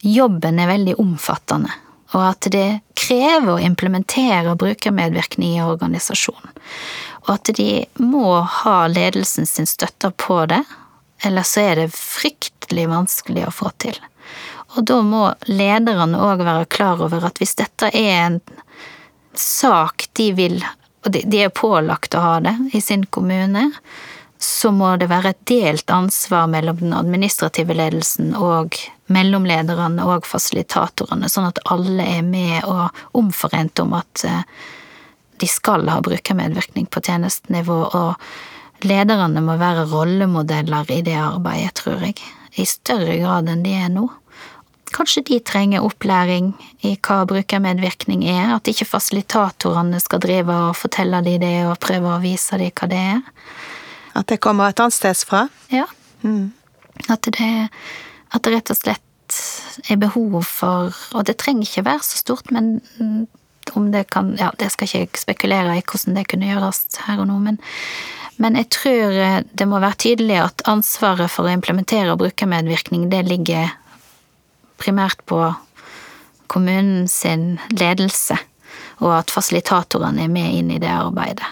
jobben 0.04 0.58
er 0.60 0.70
veldig 0.70 0.98
omfattende, 1.00 1.72
og 2.14 2.22
at 2.28 2.48
det 2.52 2.68
krever 2.98 3.54
å 3.54 3.62
implementere 3.62 4.54
brukermedvirkning 4.58 5.56
i 5.56 5.64
organisasjonen. 5.64 6.52
Og 7.24 7.30
at 7.38 7.50
de 7.56 7.84
må 8.02 8.40
ha 8.60 8.78
ledelsen 8.90 9.48
sin 9.48 9.66
støtte 9.66 10.12
på 10.20 10.44
det, 10.50 10.62
eller 11.24 11.46
så 11.46 11.64
er 11.64 11.80
det 11.80 11.94
fryktelig 11.96 12.88
vanskelig 12.90 13.46
å 13.48 13.54
få 13.54 13.72
til. 13.80 13.96
Og 14.74 14.84
da 14.90 15.00
må 15.06 15.26
lederne 15.46 16.20
òg 16.20 16.42
være 16.44 16.68
klar 16.70 17.02
over 17.04 17.24
at 17.28 17.38
hvis 17.40 17.56
dette 17.58 17.90
er 17.94 18.26
en 18.26 18.40
sak 19.38 20.08
de 20.18 20.30
vil, 20.36 20.58
og 21.04 21.14
de 21.14 21.40
er 21.42 21.54
pålagt 21.54 22.16
å 22.16 22.22
ha 22.24 22.34
det 22.44 22.54
i 22.74 22.80
sin 22.82 23.06
kommune, 23.06 23.70
så 24.44 24.70
må 24.74 24.94
det 25.00 25.08
være 25.10 25.32
et 25.32 25.42
delt 25.48 25.90
ansvar 25.92 26.46
mellom 26.52 26.80
den 26.82 26.94
administrative 26.96 27.76
ledelsen 27.76 28.34
og 28.36 28.76
mellomlederne 29.12 30.04
og 30.08 30.26
fasilitatorene, 30.28 31.28
sånn 31.28 31.48
at 31.50 31.60
alle 31.72 32.06
er 32.18 32.24
med 32.26 32.64
og 32.68 33.16
omforent 33.16 33.80
om 33.84 33.94
at 33.98 34.24
eh, 34.28 34.42
de 35.40 35.48
skal 35.50 35.88
ha 35.90 36.00
brukermedvirkning 36.04 36.86
på 36.86 37.02
tjenestenivå, 37.04 37.78
og 37.96 38.84
lederne 38.86 39.42
må 39.44 39.56
være 39.60 39.86
rollemodeller 39.90 40.92
i 40.92 41.00
det 41.06 41.16
arbeidet, 41.18 41.74
tror 41.80 42.04
jeg, 42.06 42.20
i 42.60 42.66
større 42.68 43.16
grad 43.20 43.50
enn 43.50 43.64
de 43.64 43.74
er 43.80 43.90
nå. 43.92 44.06
Kanskje 44.94 45.24
de 45.26 45.40
trenger 45.42 45.82
opplæring 45.82 46.52
i 46.86 46.94
hva 47.02 47.24
brukermedvirkning 47.26 48.22
er, 48.30 48.52
at 48.54 48.68
ikke 48.70 48.86
fasilitatorene 48.86 49.98
skal 50.02 50.22
drive 50.22 50.58
og 50.68 50.76
fortelle 50.78 51.18
de 51.26 51.34
det 51.42 51.56
og 51.66 51.80
prøve 51.82 52.12
å 52.14 52.22
vise 52.22 52.60
de 52.60 52.70
hva 52.70 52.90
det 52.92 53.00
er. 53.16 53.24
At 54.14 54.30
det 54.30 54.40
kommer 54.42 54.70
et 54.70 54.80
annet 54.80 54.96
sted 54.96 55.24
fra? 55.26 55.46
Ja. 55.72 55.86
Mm. 56.22 56.52
At, 57.08 57.26
det, 57.26 57.68
at 58.32 58.44
det 58.44 58.54
rett 58.54 58.72
og 58.72 58.78
slett 58.78 59.38
er 59.90 59.98
behov 59.98 60.44
for 60.46 60.94
Og 61.16 61.24
det 61.26 61.38
trenger 61.40 61.66
ikke 61.66 61.86
være 61.88 62.04
så 62.06 62.20
stort, 62.20 62.52
men 62.54 62.76
om 63.74 63.90
det 63.92 64.06
kan 64.12 64.34
Ja, 64.38 64.52
det 64.58 64.70
skal 64.72 64.86
ikke 64.86 64.98
jeg 64.98 65.22
spekulere 65.22 65.78
i 65.78 65.82
hvordan 65.82 66.18
det 66.18 66.28
kunne 66.30 66.50
gjøres 66.50 66.84
her 67.06 67.22
og 67.22 67.28
nå, 67.30 67.38
men, 67.42 67.58
men 68.36 68.56
jeg 68.60 68.68
tror 68.76 69.18
det 69.50 69.68
må 69.68 69.80
være 69.80 70.00
tydelig 70.04 70.38
at 70.42 70.64
ansvaret 70.70 71.32
for 71.32 71.48
å 71.48 71.54
implementere 71.54 72.16
brukermedvirkning, 72.20 73.08
det 73.10 73.24
ligger 73.26 73.72
primært 74.78 75.24
på 75.26 75.40
kommunen 76.46 77.08
sin 77.08 77.58
ledelse, 77.72 78.36
og 79.00 79.14
at 79.16 79.32
fasilitatorene 79.32 80.26
er 80.26 80.32
med 80.32 80.58
inn 80.58 80.74
i 80.74 80.80
det 80.82 80.92
arbeidet. 80.92 81.46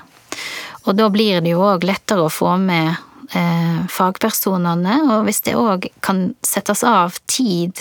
Og 0.86 0.98
da 0.98 1.08
blir 1.12 1.40
det 1.44 1.54
jo 1.54 1.62
òg 1.64 1.86
lettere 1.86 2.26
å 2.26 2.32
få 2.32 2.56
med 2.60 2.94
eh, 3.36 3.82
fagpersonene, 3.92 4.98
og 5.14 5.26
hvis 5.28 5.42
det 5.46 5.56
òg 5.58 5.88
kan 6.04 6.30
settes 6.42 6.82
av 6.86 7.18
tid 7.30 7.78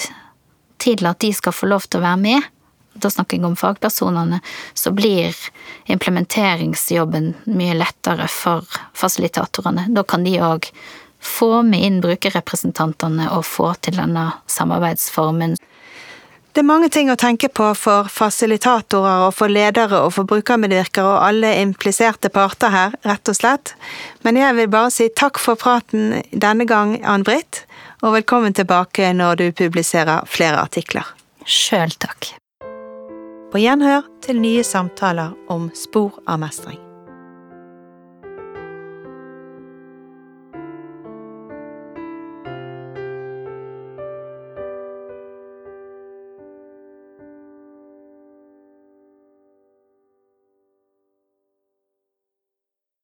til 0.81 1.05
at 1.09 1.21
de 1.21 1.31
skal 1.33 1.55
få 1.55 1.69
lov 1.69 1.87
til 1.87 2.01
å 2.01 2.07
være 2.07 2.21
med 2.21 2.51
da 2.93 3.09
snakker 3.09 3.37
jeg 3.37 3.45
om 3.47 3.55
fagpersonene, 3.55 4.41
så 4.73 4.91
blir 4.91 5.35
implementeringsjobben 5.91 7.33
mye 7.55 7.77
lettere 7.79 8.27
for 8.31 8.67
fasilitatorene. 8.97 9.87
Da 9.95 10.03
kan 10.03 10.25
de 10.27 10.35
òg 10.43 10.67
få 11.21 11.61
med 11.63 11.85
inn 11.85 11.99
brukerrepresentantene 12.03 13.29
og 13.35 13.45
få 13.47 13.71
til 13.85 13.99
denne 14.01 14.31
samarbeidsformen. 14.49 15.55
Det 16.51 16.59
er 16.59 16.67
mange 16.67 16.89
ting 16.91 17.07
å 17.07 17.15
tenke 17.15 17.47
på 17.47 17.69
for 17.79 18.09
fasilitatorer 18.11 19.27
og 19.29 19.35
for 19.37 19.47
ledere 19.47 20.01
og 20.03 20.11
for 20.17 20.27
brukermedvirkere 20.27 21.07
og 21.07 21.23
alle 21.29 21.53
impliserte 21.61 22.27
parter 22.33 22.73
her, 22.73 22.97
rett 23.07 23.31
og 23.31 23.37
slett. 23.37 23.71
Men 24.27 24.35
jeg 24.35 24.57
vil 24.59 24.67
bare 24.73 24.91
si 24.91 25.07
takk 25.15 25.39
for 25.39 25.55
praten 25.55 26.19
denne 26.35 26.67
gang, 26.67 26.97
Ann-Britt, 27.07 27.63
og 28.03 28.17
velkommen 28.19 28.57
tilbake 28.57 29.13
når 29.15 29.39
du 29.39 29.47
publiserer 29.63 30.27
flere 30.27 30.59
artikler. 30.59 31.07
Sjøl 31.47 31.95
takk. 32.03 32.33
På 33.51 33.59
gjenhør 33.59 34.11
til 34.23 34.43
nye 34.43 34.67
samtaler 34.67 35.31
om 35.51 35.69
spor 35.75 36.19
av 36.27 36.43
mestring. 36.43 36.90